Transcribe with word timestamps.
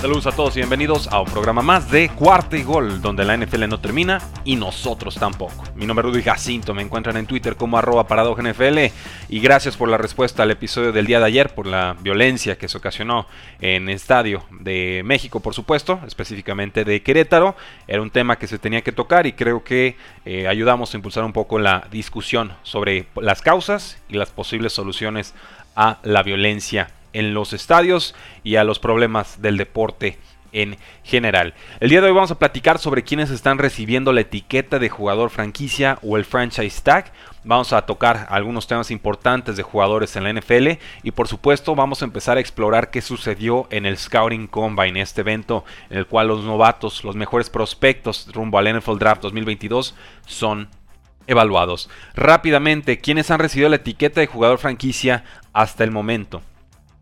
Saludos 0.00 0.26
a 0.26 0.32
todos 0.32 0.56
y 0.56 0.60
bienvenidos 0.60 1.08
a 1.08 1.20
un 1.20 1.26
programa 1.26 1.60
más 1.60 1.90
de 1.90 2.08
Cuarta 2.08 2.56
y 2.56 2.62
Gol, 2.62 3.02
donde 3.02 3.22
la 3.22 3.36
NFL 3.36 3.68
no 3.68 3.80
termina 3.80 4.18
y 4.46 4.56
nosotros 4.56 5.16
tampoco. 5.16 5.62
Mi 5.74 5.84
nombre 5.84 6.08
es 6.08 6.14
Rudy 6.14 6.22
Jacinto, 6.22 6.72
me 6.72 6.80
encuentran 6.80 7.18
en 7.18 7.26
Twitter 7.26 7.54
como 7.54 7.76
arroba 7.76 8.06
NFL 8.08 8.78
y 9.28 9.40
gracias 9.40 9.76
por 9.76 9.90
la 9.90 9.98
respuesta 9.98 10.42
al 10.42 10.52
episodio 10.52 10.92
del 10.92 11.04
día 11.04 11.20
de 11.20 11.26
ayer, 11.26 11.54
por 11.54 11.66
la 11.66 11.98
violencia 12.00 12.56
que 12.56 12.66
se 12.66 12.78
ocasionó 12.78 13.26
en 13.60 13.90
el 13.90 13.94
estadio 13.94 14.42
de 14.48 15.02
México, 15.04 15.40
por 15.40 15.52
supuesto, 15.52 16.00
específicamente 16.06 16.86
de 16.86 17.02
Querétaro. 17.02 17.54
Era 17.86 18.00
un 18.00 18.10
tema 18.10 18.36
que 18.36 18.46
se 18.46 18.58
tenía 18.58 18.80
que 18.80 18.92
tocar 18.92 19.26
y 19.26 19.34
creo 19.34 19.64
que 19.64 19.98
eh, 20.24 20.48
ayudamos 20.48 20.94
a 20.94 20.96
impulsar 20.96 21.24
un 21.24 21.34
poco 21.34 21.58
la 21.58 21.86
discusión 21.90 22.54
sobre 22.62 23.04
las 23.16 23.42
causas 23.42 23.98
y 24.08 24.14
las 24.14 24.30
posibles 24.30 24.72
soluciones 24.72 25.34
a 25.76 25.98
la 26.04 26.22
violencia 26.22 26.88
en 27.12 27.34
los 27.34 27.52
estadios 27.52 28.14
y 28.44 28.56
a 28.56 28.64
los 28.64 28.78
problemas 28.78 29.40
del 29.42 29.56
deporte 29.56 30.18
en 30.52 30.76
general. 31.04 31.54
El 31.80 31.90
día 31.90 32.00
de 32.00 32.08
hoy 32.08 32.14
vamos 32.14 32.30
a 32.30 32.38
platicar 32.38 32.78
sobre 32.78 33.02
quienes 33.02 33.30
están 33.30 33.58
recibiendo 33.58 34.12
la 34.12 34.22
etiqueta 34.22 34.78
de 34.78 34.88
jugador 34.88 35.30
franquicia 35.30 35.98
o 36.02 36.16
el 36.16 36.24
franchise 36.24 36.82
tag. 36.82 37.12
Vamos 37.44 37.72
a 37.72 37.82
tocar 37.82 38.26
algunos 38.30 38.66
temas 38.66 38.90
importantes 38.90 39.56
de 39.56 39.62
jugadores 39.62 40.14
en 40.16 40.24
la 40.24 40.32
NFL 40.32 40.78
y 41.02 41.10
por 41.12 41.28
supuesto 41.28 41.74
vamos 41.74 42.02
a 42.02 42.04
empezar 42.04 42.36
a 42.36 42.40
explorar 42.40 42.90
qué 42.90 43.00
sucedió 43.00 43.66
en 43.70 43.86
el 43.86 43.96
Scouting 43.96 44.46
Combine, 44.46 45.00
este 45.00 45.22
evento 45.22 45.64
en 45.88 45.98
el 45.98 46.06
cual 46.06 46.28
los 46.28 46.44
novatos, 46.44 47.04
los 47.04 47.16
mejores 47.16 47.48
prospectos 47.48 48.28
rumbo 48.32 48.58
al 48.58 48.78
NFL 48.78 48.98
Draft 48.98 49.22
2022 49.22 49.94
son 50.26 50.68
evaluados. 51.26 51.88
Rápidamente, 52.14 52.98
quienes 52.98 53.30
han 53.30 53.38
recibido 53.38 53.68
la 53.68 53.76
etiqueta 53.76 54.20
de 54.20 54.26
jugador 54.26 54.58
franquicia 54.58 55.24
hasta 55.52 55.84
el 55.84 55.92
momento. 55.92 56.42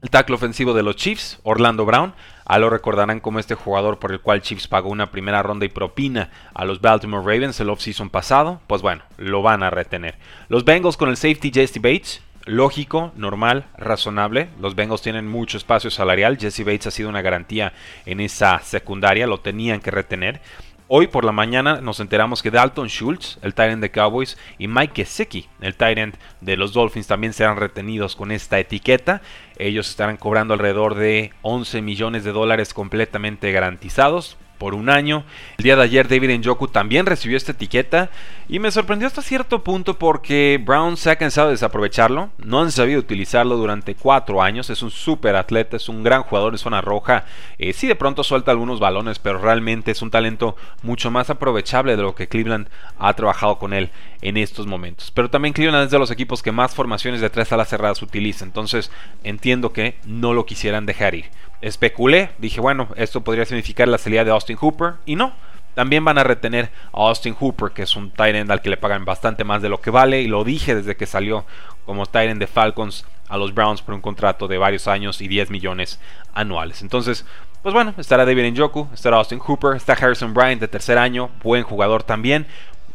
El 0.00 0.10
tackle 0.10 0.36
ofensivo 0.36 0.74
de 0.74 0.84
los 0.84 0.94
Chiefs, 0.94 1.40
Orlando 1.42 1.84
Brown, 1.84 2.14
a 2.44 2.60
lo 2.60 2.70
recordarán 2.70 3.18
como 3.18 3.40
este 3.40 3.56
jugador 3.56 3.98
por 3.98 4.12
el 4.12 4.20
cual 4.20 4.42
Chiefs 4.42 4.68
pagó 4.68 4.90
una 4.90 5.10
primera 5.10 5.42
ronda 5.42 5.66
y 5.66 5.70
propina 5.70 6.30
a 6.54 6.64
los 6.64 6.80
Baltimore 6.80 7.24
Ravens 7.24 7.58
el 7.58 7.68
offseason 7.68 8.08
pasado, 8.08 8.60
pues 8.68 8.80
bueno, 8.80 9.02
lo 9.16 9.42
van 9.42 9.64
a 9.64 9.70
retener. 9.70 10.14
Los 10.48 10.64
Bengals 10.64 10.96
con 10.96 11.08
el 11.08 11.16
safety 11.16 11.50
Jesse 11.52 11.82
Bates, 11.82 12.22
lógico, 12.44 13.10
normal, 13.16 13.66
razonable. 13.76 14.50
Los 14.60 14.76
Bengals 14.76 15.02
tienen 15.02 15.26
mucho 15.26 15.58
espacio 15.58 15.90
salarial. 15.90 16.38
Jesse 16.38 16.64
Bates 16.64 16.86
ha 16.86 16.90
sido 16.92 17.08
una 17.08 17.22
garantía 17.22 17.72
en 18.06 18.20
esa 18.20 18.60
secundaria, 18.60 19.26
lo 19.26 19.40
tenían 19.40 19.80
que 19.80 19.90
retener. 19.90 20.40
Hoy 20.90 21.06
por 21.06 21.26
la 21.26 21.32
mañana 21.32 21.82
nos 21.82 22.00
enteramos 22.00 22.42
que 22.42 22.50
Dalton 22.50 22.88
Schultz, 22.88 23.38
el 23.42 23.52
Tyrant 23.52 23.82
de 23.82 23.90
Cowboys, 23.90 24.38
y 24.56 24.68
Mike 24.68 25.04
Gesicki, 25.04 25.46
el 25.60 25.74
Tyrant 25.74 26.16
de 26.40 26.56
los 26.56 26.72
Dolphins, 26.72 27.06
también 27.06 27.34
serán 27.34 27.58
retenidos 27.58 28.16
con 28.16 28.32
esta 28.32 28.58
etiqueta. 28.58 29.20
Ellos 29.58 29.90
estarán 29.90 30.16
cobrando 30.16 30.54
alrededor 30.54 30.94
de 30.94 31.34
11 31.42 31.82
millones 31.82 32.24
de 32.24 32.32
dólares 32.32 32.72
completamente 32.72 33.52
garantizados 33.52 34.38
por 34.58 34.74
un 34.74 34.90
año. 34.90 35.24
El 35.56 35.64
día 35.64 35.76
de 35.76 35.82
ayer 35.82 36.08
David 36.08 36.38
Njoku 36.38 36.68
también 36.68 37.06
recibió 37.06 37.36
esta 37.36 37.52
etiqueta 37.52 38.10
y 38.48 38.58
me 38.58 38.70
sorprendió 38.70 39.06
hasta 39.06 39.22
cierto 39.22 39.62
punto 39.62 39.98
porque 39.98 40.60
Brown 40.62 40.96
se 40.96 41.10
ha 41.10 41.16
cansado 41.16 41.48
de 41.48 41.54
desaprovecharlo, 41.54 42.30
no 42.38 42.60
han 42.60 42.72
sabido 42.72 42.98
utilizarlo 42.98 43.56
durante 43.56 43.94
cuatro 43.94 44.42
años, 44.42 44.70
es 44.70 44.82
un 44.82 44.90
súper 44.90 45.36
atleta, 45.36 45.76
es 45.76 45.88
un 45.88 46.02
gran 46.02 46.22
jugador 46.22 46.52
de 46.52 46.58
zona 46.58 46.80
roja, 46.80 47.24
eh, 47.58 47.72
sí 47.72 47.86
de 47.86 47.94
pronto 47.94 48.24
suelta 48.24 48.50
algunos 48.50 48.80
balones, 48.80 49.18
pero 49.18 49.38
realmente 49.38 49.90
es 49.90 50.02
un 50.02 50.10
talento 50.10 50.56
mucho 50.82 51.10
más 51.10 51.30
aprovechable 51.30 51.96
de 51.96 52.02
lo 52.02 52.14
que 52.14 52.28
Cleveland 52.28 52.68
ha 52.98 53.12
trabajado 53.14 53.58
con 53.58 53.72
él 53.72 53.90
en 54.22 54.36
estos 54.36 54.66
momentos. 54.66 55.10
Pero 55.12 55.30
también 55.30 55.54
Cleveland 55.54 55.84
es 55.84 55.90
de 55.90 55.98
los 55.98 56.10
equipos 56.10 56.42
que 56.42 56.52
más 56.52 56.74
formaciones 56.74 57.20
de 57.20 57.30
tres 57.30 57.52
alas 57.52 57.68
cerradas 57.68 58.02
utiliza, 58.02 58.44
entonces 58.44 58.90
entiendo 59.24 59.72
que 59.72 59.96
no 60.04 60.32
lo 60.32 60.46
quisieran 60.46 60.86
dejar 60.86 61.14
ir. 61.14 61.26
Especulé, 61.60 62.30
dije, 62.38 62.60
bueno, 62.60 62.88
esto 62.96 63.22
podría 63.22 63.44
significar 63.44 63.88
la 63.88 63.98
salida 63.98 64.24
de 64.24 64.30
Austin 64.30 64.56
Hooper, 64.56 64.94
y 65.06 65.16
no. 65.16 65.32
También 65.74 66.04
van 66.04 66.18
a 66.18 66.24
retener 66.24 66.70
a 66.92 67.08
Austin 67.08 67.36
Hooper, 67.38 67.70
que 67.70 67.82
es 67.82 67.94
un 67.94 68.10
tight 68.10 68.34
end 68.34 68.50
al 68.50 68.62
que 68.62 68.70
le 68.70 68.76
pagan 68.76 69.04
bastante 69.04 69.44
más 69.44 69.62
de 69.62 69.68
lo 69.68 69.80
que 69.80 69.90
vale, 69.90 70.22
y 70.22 70.26
lo 70.26 70.44
dije 70.44 70.74
desde 70.74 70.96
que 70.96 71.06
salió 71.06 71.44
como 71.84 72.06
tight 72.06 72.30
end 72.30 72.40
de 72.40 72.46
Falcons 72.46 73.04
a 73.28 73.36
los 73.36 73.54
Browns 73.54 73.82
por 73.82 73.94
un 73.94 74.00
contrato 74.00 74.48
de 74.48 74.58
varios 74.58 74.88
años 74.88 75.20
y 75.20 75.28
10 75.28 75.50
millones 75.50 76.00
anuales. 76.34 76.82
Entonces, 76.82 77.24
pues 77.62 77.74
bueno, 77.74 77.94
estará 77.98 78.24
David 78.24 78.52
Njoku, 78.52 78.88
estará 78.92 79.16
Austin 79.16 79.38
Hooper, 79.38 79.76
está 79.76 79.92
Harrison 79.92 80.34
Bryant 80.34 80.60
de 80.60 80.68
tercer 80.68 80.98
año, 80.98 81.30
buen 81.42 81.62
jugador 81.62 82.02
también, 82.02 82.46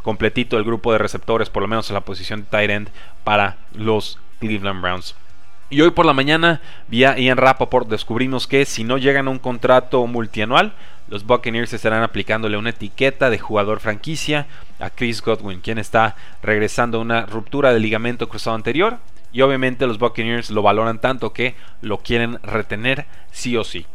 completito 0.01 0.57
el 0.57 0.63
grupo 0.63 0.91
de 0.91 0.97
receptores, 0.97 1.50
por 1.50 1.62
lo 1.62 1.68
menos 1.68 1.90
en 1.90 1.94
la 1.95 2.01
posición 2.01 2.41
de 2.41 2.47
tight 2.47 2.69
end 2.69 2.90
para 3.24 3.57
los 3.74 4.19
Cleveland 4.40 4.81
Browns. 4.81 5.16
Y 5.73 5.81
hoy 5.81 5.89
por 5.89 6.06
la 6.06 6.13
mañana, 6.13 6.61
vía 6.88 7.17
Ian 7.17 7.39
Rappaport, 7.39 7.89
descubrimos 7.89 8.45
que 8.45 8.63
si 8.66 8.84
no 8.84 9.00
llegan 9.00 9.28
a 9.28 9.31
un 9.31 9.39
contrato 9.39 10.06
multianual, 10.06 10.73
los 11.07 11.25
Buccaneers 11.25 11.73
estarán 11.73 12.03
aplicándole 12.03 12.57
una 12.57 12.69
etiqueta 12.69 13.31
de 13.31 13.39
jugador 13.39 13.79
franquicia 13.79 14.45
a 14.79 14.91
Chris 14.91 15.23
Godwin, 15.23 15.62
quien 15.62 15.79
está 15.79 16.16
regresando 16.44 17.00
a 17.00 17.01
una 17.01 17.25
ruptura 17.25 17.73
del 17.73 17.81
ligamento 17.81 18.29
cruzado 18.29 18.56
anterior. 18.56 19.00
Y 19.31 19.41
obviamente 19.41 19.88
los 19.88 19.97
Buccaneers 19.97 20.51
lo 20.51 20.62
valoran 20.62 21.01
tanto 21.01 21.33
que 21.33 21.56
lo 21.81 21.97
quieren 21.97 22.38
retener 22.44 23.07
sí 23.31 23.57
o 23.57 23.63
sí. 23.63 23.88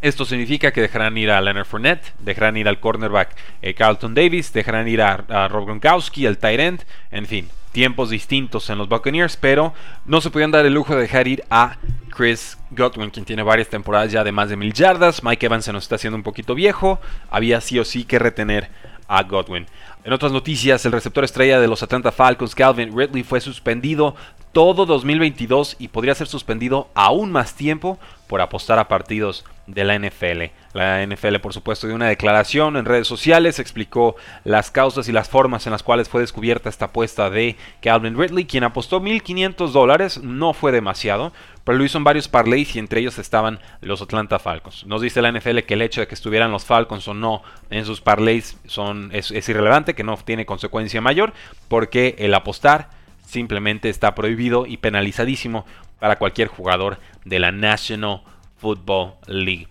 Esto 0.00 0.24
significa 0.24 0.72
que 0.72 0.80
dejarán 0.80 1.16
ir 1.16 1.30
a 1.30 1.40
Leonard 1.40 1.66
Fournette, 1.66 2.14
dejarán 2.18 2.56
ir 2.56 2.66
al 2.66 2.80
cornerback 2.80 3.36
eh, 3.62 3.74
Carlton 3.74 4.12
Davis, 4.12 4.52
dejarán 4.52 4.88
ir 4.88 5.00
a, 5.02 5.46
Rob 5.46 5.66
Gronkowski, 5.66 6.26
al 6.26 6.38
tight 6.38 6.58
end, 6.58 6.84
en 7.12 7.26
fin, 7.26 7.48
tiempos 7.72 8.10
distintos 8.10 8.70
en 8.70 8.78
los 8.78 8.88
Buccaneers, 8.88 9.36
pero 9.36 9.72
no 10.04 10.20
se 10.20 10.30
podían 10.30 10.50
dar 10.50 10.66
el 10.66 10.74
lujo 10.74 10.94
de 10.94 11.02
dejar 11.02 11.26
ir 11.26 11.44
a 11.50 11.76
Chris 12.14 12.58
Godwin, 12.70 13.10
quien 13.10 13.24
tiene 13.24 13.42
varias 13.42 13.68
temporadas 13.68 14.12
ya 14.12 14.22
de 14.22 14.32
más 14.32 14.50
de 14.50 14.56
mil 14.56 14.72
yardas. 14.72 15.24
Mike 15.24 15.46
Evans 15.46 15.64
se 15.64 15.72
nos 15.72 15.84
está 15.84 15.96
haciendo 15.96 16.16
un 16.16 16.22
poquito 16.22 16.54
viejo. 16.54 17.00
Había 17.30 17.60
sí 17.60 17.78
o 17.78 17.84
sí 17.84 18.04
que 18.04 18.18
retener 18.18 18.70
a 19.08 19.22
Godwin. 19.24 19.66
En 20.04 20.12
otras 20.12 20.32
noticias, 20.32 20.84
el 20.84 20.92
receptor 20.92 21.24
estrella 21.24 21.60
de 21.60 21.68
los 21.68 21.82
Atlanta 21.82 22.12
Falcons, 22.12 22.54
Calvin 22.54 22.96
Ridley, 22.96 23.22
fue 23.22 23.40
suspendido 23.40 24.16
todo 24.52 24.86
2022 24.86 25.76
y 25.78 25.88
podría 25.88 26.14
ser 26.14 26.28
suspendido 26.28 26.88
aún 26.94 27.32
más 27.32 27.54
tiempo 27.54 27.98
por 28.26 28.40
apostar 28.40 28.78
a 28.78 28.88
partidos 28.88 29.44
de 29.66 29.84
la 29.84 29.98
NFL. 29.98 30.52
La 30.74 31.06
NFL, 31.06 31.36
por 31.36 31.52
supuesto, 31.52 31.86
dio 31.86 31.96
una 31.96 32.08
declaración 32.08 32.76
en 32.76 32.84
redes 32.84 33.06
sociales, 33.06 33.58
explicó 33.58 34.16
las 34.44 34.70
causas 34.70 35.08
y 35.08 35.12
las 35.12 35.28
formas 35.28 35.66
en 35.66 35.72
las 35.72 35.82
cuales 35.82 36.08
fue 36.08 36.20
descubierta 36.20 36.68
esta 36.68 36.86
apuesta 36.86 37.30
de 37.30 37.56
Calvin 37.80 38.18
Ridley, 38.18 38.46
quien 38.46 38.64
apostó 38.64 39.00
1.500 39.00 39.70
dólares, 39.70 40.22
no 40.22 40.52
fue 40.52 40.72
demasiado, 40.72 41.32
pero 41.64 41.78
lo 41.78 41.84
hizo 41.84 41.98
en 41.98 42.04
varios 42.04 42.28
parlays 42.28 42.74
y 42.74 42.78
entre 42.78 43.00
ellos 43.00 43.18
estaban 43.18 43.60
los 43.80 44.02
Atlanta 44.02 44.38
Falcons. 44.38 44.86
Nos 44.86 45.02
dice 45.02 45.22
la 45.22 45.30
NFL 45.30 45.60
que 45.60 45.74
el 45.74 45.82
hecho 45.82 46.00
de 46.00 46.08
que 46.08 46.14
estuvieran 46.14 46.50
los 46.50 46.64
Falcons 46.64 47.06
o 47.06 47.14
no 47.14 47.42
en 47.70 47.84
sus 47.84 48.00
parlays 48.00 48.58
son, 48.66 49.10
es, 49.12 49.30
es 49.30 49.48
irrelevante, 49.48 49.94
que 49.94 50.04
no 50.04 50.16
tiene 50.16 50.46
consecuencia 50.46 51.00
mayor, 51.00 51.32
porque 51.68 52.16
el 52.18 52.34
apostar 52.34 53.01
simplemente 53.32 53.88
está 53.88 54.14
prohibido 54.14 54.66
y 54.66 54.76
penalizadísimo 54.76 55.64
para 55.98 56.16
cualquier 56.16 56.48
jugador 56.48 56.98
de 57.24 57.38
la 57.38 57.50
National 57.50 58.20
Football 58.58 59.14
League. 59.26 59.68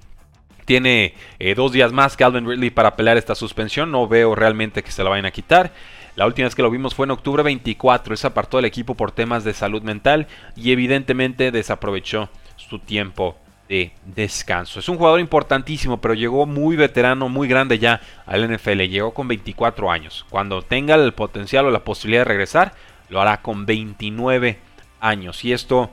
Tiene 0.66 1.14
eh, 1.40 1.54
dos 1.54 1.72
días 1.72 1.92
más 1.92 2.18
Calvin 2.18 2.48
Ridley 2.48 2.72
para 2.72 2.96
pelear 2.96 3.18
esta 3.18 3.36
suspensión. 3.36 3.92
No 3.92 4.08
veo 4.08 4.34
realmente 4.36 4.84
que 4.84 4.92
se 4.92 5.04
la 5.04 5.10
vayan 5.10 5.26
a 5.26 5.32
quitar. 5.32 5.74
La 6.16 6.26
última 6.26 6.48
vez 6.48 6.56
que 6.56 6.62
lo 6.62 6.72
vimos 6.72 6.96
fue 6.96 7.06
en 7.06 7.12
octubre 7.12 7.44
24. 7.44 8.14
Él 8.14 8.18
se 8.18 8.28
apartó 8.28 8.58
del 8.58 8.66
equipo 8.66 8.96
por 8.96 9.12
temas 9.12 9.44
de 9.44 9.54
salud 9.54 9.82
mental 9.84 10.28
y 10.56 10.72
evidentemente 10.72 11.52
desaprovechó 11.52 12.30
su 12.58 12.80
tiempo 12.80 13.38
de 13.70 13.92
descanso. 14.06 14.80
Es 14.80 14.90
un 14.90 14.98
jugador 14.98 15.20
importantísimo, 15.20 16.02
pero 16.02 16.14
llegó 16.14 16.46
muy 16.46 16.76
veterano, 16.76 17.30
muy 17.30 17.48
grande 17.48 17.80
ya 17.80 18.02
al 18.26 18.52
NFL. 18.52 18.82
Llegó 18.82 19.14
con 19.14 19.28
24 19.28 19.92
años. 19.92 20.26
Cuando 20.30 20.62
tenga 20.62 20.96
el 20.96 21.14
potencial 21.14 21.66
o 21.66 21.72
la 21.72 21.84
posibilidad 21.84 22.22
de 22.22 22.30
regresar, 22.30 22.74
lo 23.12 23.22
hará 23.22 23.42
con 23.42 23.68
29 23.68 24.58
años. 25.00 25.46
Y 25.46 25.54
esto, 25.54 25.92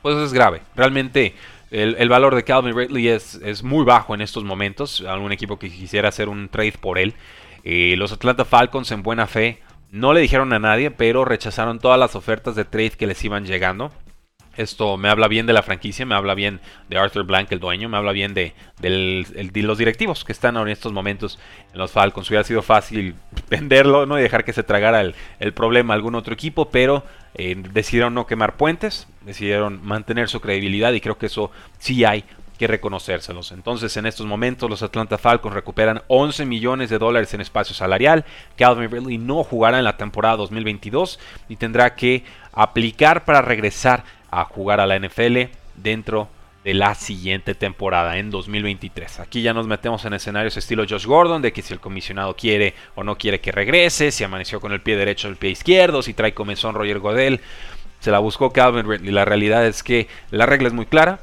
pues 0.00 0.16
es 0.16 0.32
grave. 0.32 0.62
Realmente 0.74 1.34
El, 1.70 2.08
valor 2.08 2.34
de 2.34 2.44
Calvin 2.44 2.74
Ridley 2.74 3.08
es, 3.08 3.34
es, 3.42 3.62
muy 3.62 3.84
bajo 3.84 4.14
en 4.14 4.22
estos 4.22 4.44
momentos. 4.44 5.02
Algún 5.02 5.32
equipo 5.32 5.58
que 5.58 5.68
quisiera 5.68 6.08
hacer 6.08 6.28
un 6.30 6.48
trade 6.48 6.74
por 6.80 6.98
él. 6.98 7.14
Eh, 7.64 7.96
los 7.98 8.12
Atlanta 8.12 8.44
Falcons 8.44 8.90
en 8.92 9.02
buena 9.02 9.26
fe 9.26 9.60
no 9.90 10.12
le 10.12 10.20
dijeron 10.20 10.52
a 10.52 10.60
nadie, 10.60 10.92
pero 10.92 11.24
rechazaron 11.24 11.80
todas 11.80 11.98
las 11.98 12.14
ofertas 12.14 12.54
de 12.54 12.64
trade 12.64 12.90
que 12.90 13.08
les 13.08 13.22
iban 13.24 13.44
llegando. 13.44 13.90
Esto 14.56 14.96
me 14.96 15.08
habla 15.08 15.28
bien 15.28 15.46
de 15.46 15.52
la 15.52 15.62
franquicia, 15.62 16.06
me 16.06 16.14
habla 16.14 16.34
bien 16.34 16.60
de 16.88 16.98
Arthur 16.98 17.24
Blank, 17.24 17.52
el 17.52 17.60
dueño, 17.60 17.88
me 17.88 17.96
habla 17.96 18.12
bien 18.12 18.34
de, 18.34 18.54
los 19.54 19.78
directivos 19.78 20.24
que 20.24 20.32
están 20.32 20.56
en 20.56 20.68
estos 20.68 20.92
momentos 20.92 21.38
en 21.72 21.78
los 21.78 21.92
Falcons. 21.92 22.28
Hubiera 22.30 22.44
sido 22.44 22.62
fácil 22.62 23.14
venderlo 23.50 24.06
¿no? 24.06 24.18
y 24.18 24.22
dejar 24.22 24.44
que 24.44 24.52
se 24.52 24.62
tragara 24.62 25.02
el, 25.02 25.52
problema 25.52 25.94
a 25.94 25.96
algún 25.96 26.14
otro 26.14 26.34
equipo, 26.34 26.70
pero 26.70 27.04
eh, 27.34 27.54
decidieron 27.72 28.14
no 28.14 28.26
quemar 28.26 28.56
puentes, 28.56 29.06
decidieron 29.22 29.84
mantener 29.84 30.28
su 30.28 30.40
credibilidad 30.40 30.92
y 30.92 31.00
creo 31.00 31.18
que 31.18 31.26
eso 31.26 31.50
sí 31.78 32.04
hay 32.04 32.24
que 32.56 32.66
reconocérselos. 32.66 33.52
Entonces, 33.52 33.96
en 33.96 34.06
estos 34.06 34.26
momentos, 34.26 34.68
los 34.68 34.82
Atlanta 34.82 35.18
Falcons 35.18 35.54
recuperan 35.54 36.02
11 36.08 36.46
millones 36.46 36.90
de 36.90 36.98
dólares 36.98 37.32
en 37.34 37.40
espacio 37.40 37.74
salarial. 37.74 38.24
Calvin 38.56 38.90
Ridley 38.90 39.18
no 39.18 39.44
jugará 39.44 39.78
en 39.78 39.84
la 39.84 39.96
temporada 39.96 40.36
2022 40.36 41.18
y 41.48 41.56
tendrá 41.56 41.94
que 41.94 42.24
aplicar 42.52 43.24
para 43.24 43.42
regresar 43.42 44.04
a 44.36 44.44
jugar 44.44 44.80
a 44.80 44.86
la 44.86 44.98
NFL 44.98 45.50
dentro 45.76 46.28
de 46.62 46.74
la 46.74 46.94
siguiente 46.94 47.54
temporada 47.54 48.18
en 48.18 48.30
2023. 48.30 49.20
Aquí 49.20 49.40
ya 49.40 49.54
nos 49.54 49.66
metemos 49.66 50.04
en 50.04 50.14
escenarios 50.14 50.56
estilo 50.56 50.84
Josh 50.88 51.06
Gordon, 51.06 51.40
de 51.40 51.52
que 51.52 51.62
si 51.62 51.72
el 51.72 51.80
comisionado 51.80 52.34
quiere 52.34 52.74
o 52.96 53.04
no 53.04 53.16
quiere 53.16 53.40
que 53.40 53.52
regrese, 53.52 54.10
si 54.10 54.24
amaneció 54.24 54.60
con 54.60 54.72
el 54.72 54.80
pie 54.80 54.96
derecho 54.96 55.28
o 55.28 55.30
el 55.30 55.36
pie 55.36 55.50
izquierdo, 55.50 56.02
si 56.02 56.12
trae 56.12 56.34
comezón 56.34 56.74
Roger 56.74 56.98
Godel, 56.98 57.40
se 58.00 58.10
la 58.10 58.18
buscó 58.18 58.52
Calvin 58.52 58.90
Ridley. 58.90 59.12
La 59.12 59.24
realidad 59.24 59.64
es 59.64 59.82
que 59.82 60.08
la 60.30 60.44
regla 60.44 60.68
es 60.68 60.74
muy 60.74 60.86
clara 60.86 61.20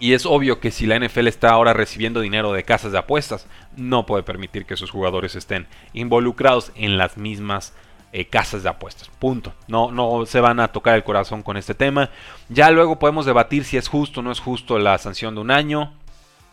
y 0.00 0.14
es 0.14 0.24
obvio 0.24 0.60
que 0.60 0.70
si 0.70 0.86
la 0.86 0.98
NFL 0.98 1.28
está 1.28 1.50
ahora 1.50 1.74
recibiendo 1.74 2.20
dinero 2.20 2.52
de 2.52 2.64
casas 2.64 2.90
de 2.90 2.98
apuestas, 2.98 3.46
no 3.76 4.06
puede 4.06 4.22
permitir 4.22 4.64
que 4.64 4.76
sus 4.76 4.90
jugadores 4.90 5.36
estén 5.36 5.66
involucrados 5.92 6.72
en 6.74 6.96
las 6.96 7.18
mismas 7.18 7.74
eh, 8.12 8.24
casas 8.26 8.62
de 8.62 8.68
apuestas. 8.68 9.08
Punto. 9.18 9.52
No, 9.68 9.92
no 9.92 10.26
se 10.26 10.40
van 10.40 10.60
a 10.60 10.68
tocar 10.68 10.96
el 10.96 11.04
corazón 11.04 11.42
con 11.42 11.56
este 11.56 11.74
tema. 11.74 12.10
Ya 12.48 12.70
luego 12.70 12.98
podemos 12.98 13.26
debatir 13.26 13.64
si 13.64 13.76
es 13.76 13.88
justo 13.88 14.20
o 14.20 14.22
no 14.22 14.32
es 14.32 14.40
justo 14.40 14.78
la 14.78 14.98
sanción 14.98 15.34
de 15.34 15.40
un 15.40 15.50
año. 15.50 15.92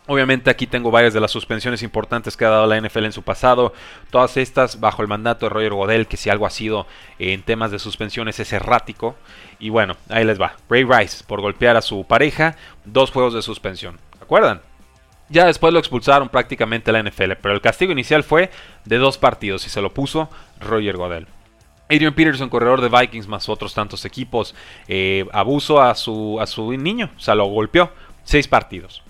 Obviamente 0.06 0.48
aquí 0.48 0.66
tengo 0.66 0.90
varias 0.90 1.12
de 1.12 1.20
las 1.20 1.30
suspensiones 1.30 1.82
importantes 1.82 2.34
que 2.34 2.46
ha 2.46 2.48
dado 2.48 2.66
la 2.66 2.80
NFL 2.80 3.04
en 3.04 3.12
su 3.12 3.22
pasado. 3.22 3.74
Todas 4.10 4.38
estas 4.38 4.80
bajo 4.80 5.02
el 5.02 5.08
mandato 5.08 5.44
de 5.44 5.50
Roger 5.50 5.74
Godel, 5.74 6.06
que 6.06 6.16
si 6.16 6.30
algo 6.30 6.46
ha 6.46 6.50
sido 6.50 6.86
en 7.18 7.42
temas 7.42 7.70
de 7.70 7.78
suspensiones 7.78 8.40
es 8.40 8.52
errático. 8.54 9.16
Y 9.58 9.68
bueno, 9.68 9.96
ahí 10.08 10.24
les 10.24 10.40
va. 10.40 10.54
Ray 10.70 10.84
Rice 10.84 11.24
por 11.26 11.42
golpear 11.42 11.76
a 11.76 11.82
su 11.82 12.04
pareja, 12.04 12.56
dos 12.86 13.10
juegos 13.10 13.34
de 13.34 13.42
suspensión. 13.42 13.98
¿Se 14.16 14.24
acuerdan? 14.24 14.62
Ya 15.28 15.44
después 15.44 15.74
lo 15.74 15.78
expulsaron 15.78 16.30
prácticamente 16.30 16.90
la 16.90 17.02
NFL, 17.02 17.32
pero 17.42 17.52
el 17.52 17.60
castigo 17.60 17.92
inicial 17.92 18.22
fue 18.22 18.50
de 18.86 18.96
dos 18.96 19.18
partidos 19.18 19.66
y 19.66 19.68
se 19.68 19.82
lo 19.82 19.92
puso 19.92 20.30
Roger 20.58 20.96
Godel. 20.96 21.26
Adrian 21.90 22.14
Peterson, 22.14 22.48
corredor 22.48 22.80
de 22.80 22.88
Vikings, 22.88 23.28
más 23.28 23.48
otros 23.48 23.74
tantos 23.74 24.04
equipos, 24.04 24.54
eh, 24.88 25.26
abuso 25.32 25.80
a 25.80 25.94
su, 25.94 26.38
a 26.40 26.46
su 26.46 26.72
niño, 26.72 27.10
o 27.16 27.20
sea, 27.20 27.34
lo 27.34 27.46
golpeó. 27.46 27.90
Seis 28.24 28.46
partidos. 28.46 29.02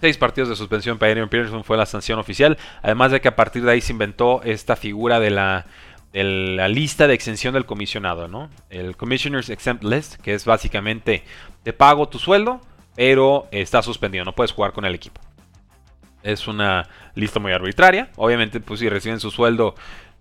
Seis 0.00 0.16
partidos 0.16 0.48
de 0.48 0.56
suspensión 0.56 0.96
para 0.96 1.10
Adrian 1.10 1.28
Peterson 1.28 1.64
fue 1.64 1.76
la 1.76 1.86
sanción 1.86 2.20
oficial. 2.20 2.56
Además 2.82 3.10
de 3.10 3.20
que 3.20 3.28
a 3.28 3.34
partir 3.34 3.64
de 3.64 3.72
ahí 3.72 3.80
se 3.80 3.92
inventó 3.92 4.42
esta 4.44 4.76
figura 4.76 5.18
de 5.18 5.30
la, 5.30 5.66
de 6.12 6.22
la 6.22 6.68
lista 6.68 7.08
de 7.08 7.14
exención 7.14 7.54
del 7.54 7.66
comisionado, 7.66 8.28
¿no? 8.28 8.48
El 8.70 8.96
Commissioner's 8.96 9.50
Exempt 9.50 9.82
List, 9.82 10.14
que 10.16 10.34
es 10.34 10.44
básicamente 10.44 11.24
te 11.64 11.72
pago 11.72 12.08
tu 12.08 12.20
sueldo, 12.20 12.60
pero 12.94 13.48
está 13.50 13.82
suspendido, 13.82 14.24
no 14.24 14.34
puedes 14.34 14.52
jugar 14.52 14.72
con 14.72 14.84
el 14.84 14.94
equipo. 14.94 15.20
Es 16.22 16.46
una 16.46 16.88
lista 17.14 17.40
muy 17.40 17.52
arbitraria. 17.52 18.10
Obviamente, 18.16 18.60
pues 18.60 18.80
si 18.80 18.88
reciben 18.88 19.20
su 19.20 19.30
sueldo 19.30 19.74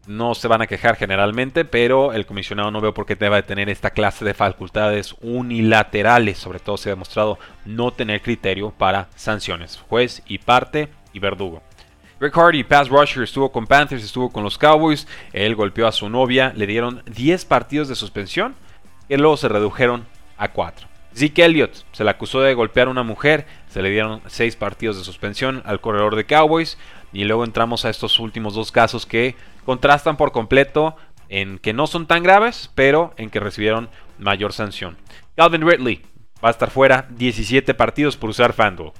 no 0.07 0.33
se 0.33 0.47
van 0.47 0.61
a 0.61 0.67
quejar 0.67 0.95
generalmente, 0.95 1.65
pero 1.65 2.13
el 2.13 2.25
comisionado 2.25 2.71
no 2.71 2.81
veo 2.81 2.93
por 2.93 3.05
qué 3.05 3.15
deba 3.15 3.35
de 3.35 3.43
tener 3.43 3.69
esta 3.69 3.91
clase 3.91 4.25
de 4.25 4.33
facultades 4.33 5.15
unilaterales. 5.21 6.37
Sobre 6.37 6.59
todo 6.59 6.77
se 6.77 6.89
ha 6.89 6.93
demostrado 6.93 7.37
no 7.65 7.91
tener 7.91 8.21
criterio 8.21 8.71
para 8.71 9.09
sanciones. 9.15 9.77
Juez 9.89 10.23
y 10.27 10.39
parte 10.39 10.89
y 11.13 11.19
verdugo. 11.19 11.61
Rick 12.19 12.33
Hardy, 12.33 12.63
pass 12.63 12.89
rusher, 12.89 13.23
estuvo 13.23 13.51
con 13.51 13.67
Panthers, 13.67 14.03
estuvo 14.03 14.31
con 14.31 14.43
los 14.43 14.57
Cowboys. 14.57 15.07
Él 15.33 15.55
golpeó 15.55 15.85
a 15.85 15.91
su 15.91 16.09
novia, 16.09 16.51
le 16.55 16.65
dieron 16.65 17.03
10 17.05 17.45
partidos 17.45 17.87
de 17.89 17.95
suspensión 17.95 18.55
y 19.07 19.17
luego 19.17 19.37
se 19.37 19.49
redujeron 19.49 20.05
a 20.37 20.47
4. 20.47 20.96
Zeke 21.17 21.45
Elliott 21.45 21.83
se 21.91 22.03
le 22.03 22.11
acusó 22.11 22.41
de 22.41 22.53
golpear 22.53 22.87
a 22.87 22.91
una 22.91 23.03
mujer, 23.03 23.47
se 23.69 23.81
le 23.81 23.89
dieron 23.89 24.21
6 24.27 24.55
partidos 24.55 24.97
de 24.97 25.03
suspensión 25.03 25.63
al 25.65 25.81
corredor 25.81 26.15
de 26.15 26.25
Cowboys. 26.25 26.77
Y 27.13 27.23
luego 27.23 27.43
entramos 27.43 27.85
a 27.85 27.89
estos 27.89 28.19
últimos 28.19 28.53
dos 28.53 28.71
casos 28.71 29.05
que 29.05 29.35
contrastan 29.65 30.17
por 30.17 30.31
completo 30.31 30.95
en 31.29 31.57
que 31.57 31.73
no 31.73 31.87
son 31.87 32.05
tan 32.05 32.21
graves, 32.21 32.69
pero 32.75 33.13
en 33.17 33.29
que 33.29 33.39
recibieron 33.39 33.89
mayor 34.19 34.53
sanción. 34.53 34.97
Calvin 35.35 35.67
Ridley 35.67 36.01
va 36.43 36.49
a 36.49 36.51
estar 36.51 36.69
fuera 36.69 37.07
17 37.09 37.73
partidos 37.73 38.17
por 38.17 38.29
usar 38.29 38.53
FanDuel. 38.53 38.91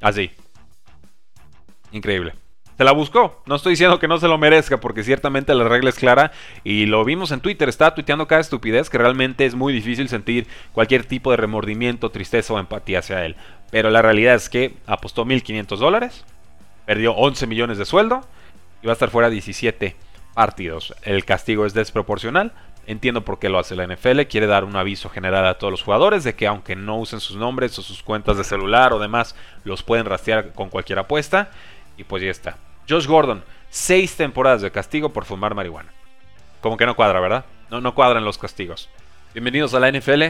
Así. 0.00 0.30
Increíble. 1.92 2.34
Se 2.78 2.84
la 2.84 2.92
buscó. 2.92 3.42
No 3.44 3.56
estoy 3.56 3.72
diciendo 3.72 3.98
que 3.98 4.06
no 4.06 4.18
se 4.18 4.28
lo 4.28 4.38
merezca, 4.38 4.78
porque 4.78 5.02
ciertamente 5.02 5.52
la 5.52 5.64
regla 5.64 5.90
es 5.90 5.96
clara. 5.96 6.30
Y 6.62 6.86
lo 6.86 7.04
vimos 7.04 7.32
en 7.32 7.40
Twitter. 7.40 7.68
Está 7.68 7.92
tuiteando 7.92 8.28
cada 8.28 8.40
estupidez 8.40 8.88
que 8.88 8.98
realmente 8.98 9.44
es 9.44 9.56
muy 9.56 9.72
difícil 9.72 10.08
sentir 10.08 10.46
cualquier 10.72 11.04
tipo 11.04 11.32
de 11.32 11.38
remordimiento, 11.38 12.10
tristeza 12.10 12.54
o 12.54 12.58
empatía 12.60 13.00
hacia 13.00 13.24
él. 13.24 13.34
Pero 13.72 13.90
la 13.90 14.00
realidad 14.00 14.36
es 14.36 14.48
que 14.48 14.76
apostó 14.86 15.24
1.500 15.24 15.76
dólares. 15.76 16.24
Perdió 16.86 17.14
11 17.14 17.48
millones 17.48 17.78
de 17.78 17.84
sueldo 17.84 18.20
y 18.80 18.86
va 18.86 18.92
a 18.92 18.94
estar 18.94 19.10
fuera 19.10 19.28
17 19.28 19.96
partidos. 20.34 20.94
El 21.02 21.24
castigo 21.24 21.66
es 21.66 21.74
desproporcional. 21.74 22.52
Entiendo 22.86 23.24
por 23.24 23.40
qué 23.40 23.48
lo 23.48 23.58
hace 23.58 23.74
la 23.74 23.88
NFL. 23.88 24.20
Quiere 24.30 24.46
dar 24.46 24.62
un 24.62 24.76
aviso 24.76 25.08
general 25.08 25.48
a 25.48 25.58
todos 25.58 25.72
los 25.72 25.82
jugadores 25.82 26.22
de 26.22 26.36
que 26.36 26.46
aunque 26.46 26.76
no 26.76 26.96
usen 27.00 27.18
sus 27.18 27.34
nombres 27.34 27.76
o 27.80 27.82
sus 27.82 28.04
cuentas 28.04 28.36
de 28.36 28.44
celular 28.44 28.92
o 28.92 29.00
demás, 29.00 29.34
los 29.64 29.82
pueden 29.82 30.06
rastrear 30.06 30.52
con 30.52 30.68
cualquier 30.68 31.00
apuesta. 31.00 31.50
Y 31.96 32.04
pues 32.04 32.22
ya 32.22 32.30
está. 32.30 32.56
Josh 32.88 33.06
Gordon, 33.06 33.44
seis 33.68 34.16
temporadas 34.16 34.62
de 34.62 34.70
castigo 34.70 35.10
por 35.10 35.26
fumar 35.26 35.54
marihuana. 35.54 35.92
Como 36.62 36.78
que 36.78 36.86
no 36.86 36.96
cuadra, 36.96 37.20
¿verdad? 37.20 37.44
No, 37.70 37.82
no 37.82 37.94
cuadran 37.94 38.24
los 38.24 38.38
castigos. 38.38 38.88
Bienvenidos 39.34 39.74
a 39.74 39.80
la 39.80 39.92
NFL 39.92 40.22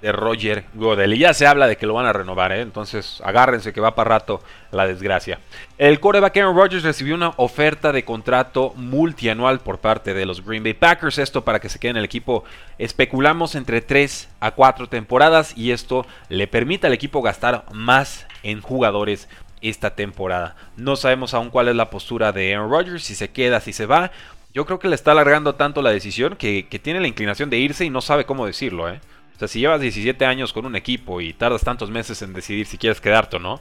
de 0.00 0.12
Roger 0.12 0.64
Godel. 0.74 1.14
Y 1.14 1.18
ya 1.18 1.34
se 1.34 1.46
habla 1.46 1.66
de 1.66 1.76
que 1.76 1.86
lo 1.86 1.94
van 1.94 2.06
a 2.06 2.12
renovar, 2.12 2.52
¿eh? 2.52 2.60
entonces 2.60 3.20
agárrense 3.24 3.72
que 3.72 3.80
va 3.80 3.96
para 3.96 4.10
rato 4.10 4.42
la 4.70 4.86
desgracia. 4.86 5.40
El 5.76 5.98
coreback 5.98 6.36
Aaron 6.36 6.56
Rodgers 6.56 6.84
recibió 6.84 7.16
una 7.16 7.32
oferta 7.36 7.90
de 7.90 8.04
contrato 8.04 8.74
multianual 8.76 9.58
por 9.58 9.78
parte 9.78 10.14
de 10.14 10.24
los 10.24 10.44
Green 10.44 10.62
Bay 10.62 10.74
Packers. 10.74 11.18
Esto 11.18 11.42
para 11.42 11.58
que 11.58 11.68
se 11.68 11.80
quede 11.80 11.92
en 11.92 11.96
el 11.96 12.04
equipo. 12.04 12.44
Especulamos 12.78 13.56
entre 13.56 13.80
3 13.80 14.28
a 14.38 14.52
4 14.52 14.88
temporadas 14.88 15.56
y 15.56 15.72
esto 15.72 16.06
le 16.28 16.46
permite 16.46 16.86
al 16.86 16.92
equipo 16.92 17.22
gastar 17.22 17.64
más 17.72 18.26
en 18.44 18.60
jugadores 18.60 19.28
esta 19.64 19.94
temporada. 19.94 20.56
No 20.76 20.94
sabemos 20.94 21.34
aún 21.34 21.50
cuál 21.50 21.68
es 21.68 21.76
la 21.76 21.90
postura 21.90 22.32
de 22.32 22.54
Aaron 22.54 22.70
Rodgers, 22.70 23.02
si 23.02 23.14
se 23.14 23.30
queda, 23.30 23.60
si 23.60 23.72
se 23.72 23.86
va. 23.86 24.12
Yo 24.52 24.66
creo 24.66 24.78
que 24.78 24.88
le 24.88 24.94
está 24.94 25.12
alargando 25.12 25.54
tanto 25.54 25.82
la 25.82 25.90
decisión 25.90 26.36
que, 26.36 26.66
tiene 26.82 27.00
la 27.00 27.08
inclinación 27.08 27.50
de 27.50 27.58
irse 27.58 27.84
y 27.84 27.90
no 27.90 28.00
sabe 28.00 28.26
cómo 28.26 28.46
decirlo, 28.46 28.88
¿eh? 28.88 29.00
O 29.34 29.38
sea, 29.38 29.48
si 29.48 29.58
llevas 29.58 29.80
17 29.80 30.24
años 30.26 30.52
con 30.52 30.64
un 30.64 30.76
equipo 30.76 31.20
y 31.20 31.32
tardas 31.32 31.62
tantos 31.62 31.90
meses 31.90 32.22
en 32.22 32.34
decidir 32.34 32.66
si 32.66 32.78
quieres 32.78 33.00
quedarte 33.00 33.36
o 33.36 33.40
no, 33.40 33.60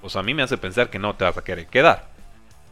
pues 0.00 0.16
a 0.16 0.22
mí 0.22 0.32
me 0.32 0.42
hace 0.42 0.56
pensar 0.56 0.88
que 0.88 0.98
no 0.98 1.14
te 1.14 1.24
vas 1.24 1.36
a 1.36 1.44
querer 1.44 1.66
quedar. 1.66 2.08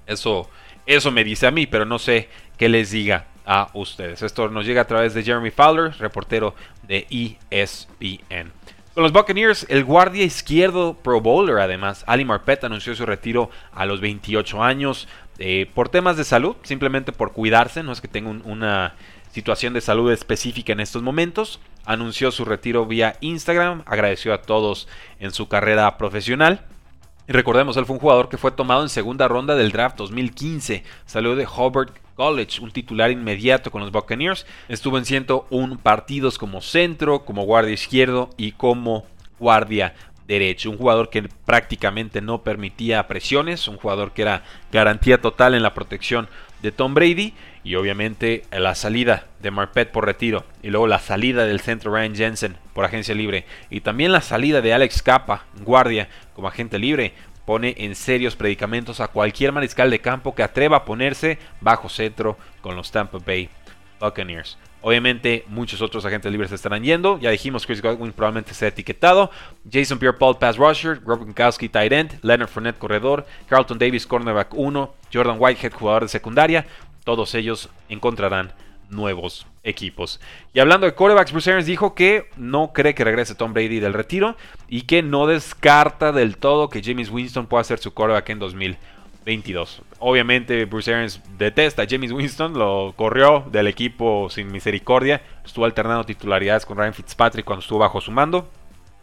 Eso, 0.06 0.48
eso 0.86 1.10
me 1.10 1.24
dice 1.24 1.46
a 1.46 1.50
mí, 1.50 1.66
pero 1.66 1.84
no 1.84 1.98
sé 1.98 2.30
qué 2.56 2.70
les 2.70 2.90
diga 2.90 3.26
a 3.44 3.70
ustedes. 3.74 4.22
Esto 4.22 4.48
nos 4.48 4.64
llega 4.64 4.82
a 4.82 4.86
través 4.86 5.14
de 5.14 5.22
Jeremy 5.22 5.50
Fowler, 5.50 5.92
reportero 5.98 6.54
de 6.84 7.06
ESPN. 7.50 8.52
Con 8.94 9.04
los 9.04 9.12
Buccaneers, 9.12 9.64
el 9.70 9.84
guardia 9.84 10.22
izquierdo 10.22 10.92
Pro 10.92 11.22
Bowler, 11.22 11.60
además, 11.60 12.04
Ali 12.06 12.26
Marpet 12.26 12.62
anunció 12.64 12.94
su 12.94 13.06
retiro 13.06 13.48
a 13.72 13.86
los 13.86 14.02
28 14.02 14.62
años 14.62 15.08
eh, 15.38 15.66
por 15.74 15.88
temas 15.88 16.18
de 16.18 16.24
salud, 16.24 16.56
simplemente 16.62 17.10
por 17.10 17.32
cuidarse, 17.32 17.82
no 17.82 17.92
es 17.92 18.02
que 18.02 18.08
tenga 18.08 18.28
una 18.28 18.94
situación 19.30 19.72
de 19.72 19.80
salud 19.80 20.12
específica 20.12 20.74
en 20.74 20.80
estos 20.80 21.02
momentos. 21.02 21.58
Anunció 21.86 22.30
su 22.30 22.44
retiro 22.44 22.84
vía 22.84 23.16
Instagram, 23.22 23.82
agradeció 23.86 24.34
a 24.34 24.42
todos 24.42 24.88
en 25.20 25.32
su 25.32 25.48
carrera 25.48 25.96
profesional. 25.96 26.60
Y 27.28 27.32
recordemos, 27.32 27.76
él 27.76 27.86
fue 27.86 27.94
un 27.94 28.00
jugador 28.00 28.28
que 28.28 28.36
fue 28.36 28.50
tomado 28.50 28.82
en 28.82 28.88
segunda 28.88 29.28
ronda 29.28 29.54
del 29.54 29.70
draft 29.70 29.96
2015. 29.96 30.82
Salió 31.06 31.36
de 31.36 31.46
Hobart 31.46 31.96
College, 32.16 32.60
un 32.60 32.72
titular 32.72 33.10
inmediato 33.12 33.70
con 33.70 33.80
los 33.80 33.92
Buccaneers. 33.92 34.44
Estuvo 34.68 34.98
en 34.98 35.04
101 35.04 35.78
partidos 35.78 36.36
como 36.36 36.60
centro, 36.60 37.24
como 37.24 37.44
guardia 37.44 37.74
izquierdo 37.74 38.30
y 38.36 38.52
como 38.52 39.06
guardia 39.38 39.94
derecho. 40.26 40.70
Un 40.70 40.78
jugador 40.78 41.10
que 41.10 41.22
prácticamente 41.22 42.20
no 42.20 42.42
permitía 42.42 43.06
presiones, 43.06 43.68
un 43.68 43.76
jugador 43.76 44.12
que 44.12 44.22
era 44.22 44.42
garantía 44.72 45.20
total 45.20 45.54
en 45.54 45.62
la 45.62 45.74
protección 45.74 46.28
de 46.60 46.72
Tom 46.72 46.94
Brady 46.94 47.34
y 47.64 47.76
obviamente 47.76 48.42
la 48.50 48.74
salida 48.74 49.26
de 49.40 49.50
Marpet 49.50 49.90
por 49.90 50.06
retiro 50.06 50.44
y 50.62 50.70
luego 50.70 50.86
la 50.86 50.98
salida 50.98 51.46
del 51.46 51.60
centro 51.60 51.92
Ryan 51.92 52.14
Jensen 52.14 52.56
por 52.74 52.84
agencia 52.84 53.14
libre 53.14 53.46
y 53.70 53.80
también 53.80 54.12
la 54.12 54.20
salida 54.20 54.60
de 54.60 54.74
Alex 54.74 55.02
Capa, 55.02 55.46
guardia, 55.62 56.08
como 56.34 56.48
agente 56.48 56.78
libre, 56.78 57.12
pone 57.44 57.74
en 57.78 57.94
serios 57.94 58.36
predicamentos 58.36 59.00
a 59.00 59.08
cualquier 59.08 59.52
mariscal 59.52 59.90
de 59.90 60.00
campo 60.00 60.34
que 60.34 60.42
atreva 60.42 60.78
a 60.78 60.84
ponerse 60.84 61.38
bajo 61.60 61.88
centro 61.88 62.36
con 62.60 62.76
los 62.76 62.90
Tampa 62.90 63.18
Bay 63.18 63.48
Buccaneers. 64.00 64.58
Obviamente 64.84 65.44
muchos 65.46 65.80
otros 65.80 66.04
agentes 66.04 66.30
libres 66.32 66.50
estarán 66.50 66.82
yendo. 66.82 67.18
Ya 67.20 67.30
dijimos 67.30 67.66
Chris 67.66 67.80
Godwin 67.80 68.12
probablemente 68.12 68.52
sea 68.52 68.68
etiquetado. 68.68 69.30
Jason 69.70 69.98
Pierre-Paul 69.98 70.38
pass 70.38 70.56
rusher, 70.56 71.00
Rob 71.04 71.20
Gronkowski 71.20 71.68
tight 71.68 71.92
end, 71.92 72.18
Leonard 72.22 72.48
Fournette 72.48 72.78
corredor, 72.78 73.24
Carlton 73.48 73.78
Davis 73.78 74.06
cornerback 74.06 74.52
1, 74.52 74.94
Jordan 75.12 75.36
Whitehead 75.38 75.72
jugador 75.72 76.02
de 76.02 76.08
secundaria. 76.08 76.66
Todos 77.04 77.34
ellos 77.34 77.68
encontrarán 77.88 78.52
nuevos 78.92 79.46
equipos. 79.64 80.20
Y 80.52 80.60
hablando 80.60 80.86
de 80.86 80.94
quarterbacks, 80.94 81.32
Bruce 81.32 81.50
Arians 81.50 81.66
dijo 81.66 81.94
que 81.94 82.28
no 82.36 82.72
cree 82.72 82.94
que 82.94 83.04
regrese 83.04 83.34
Tom 83.34 83.52
Brady 83.52 83.80
del 83.80 83.94
retiro 83.94 84.36
y 84.68 84.82
que 84.82 85.02
no 85.02 85.26
descarta 85.26 86.12
del 86.12 86.36
todo 86.36 86.68
que 86.68 86.82
James 86.82 87.10
Winston 87.10 87.46
pueda 87.46 87.64
ser 87.64 87.78
su 87.78 87.92
quarterback 87.92 88.28
en 88.30 88.38
2022. 88.38 89.82
Obviamente 89.98 90.64
Bruce 90.66 90.92
Arians 90.92 91.20
detesta 91.38 91.82
a 91.82 91.86
James 91.88 92.12
Winston, 92.12 92.54
lo 92.58 92.92
corrió 92.96 93.44
del 93.50 93.66
equipo 93.66 94.28
sin 94.30 94.52
misericordia, 94.52 95.22
estuvo 95.44 95.64
alternando 95.64 96.04
titularidades 96.04 96.66
con 96.66 96.76
Ryan 96.76 96.94
Fitzpatrick 96.94 97.44
cuando 97.44 97.62
estuvo 97.62 97.78
bajo 97.78 98.00
su 98.00 98.10
mando. 98.12 98.48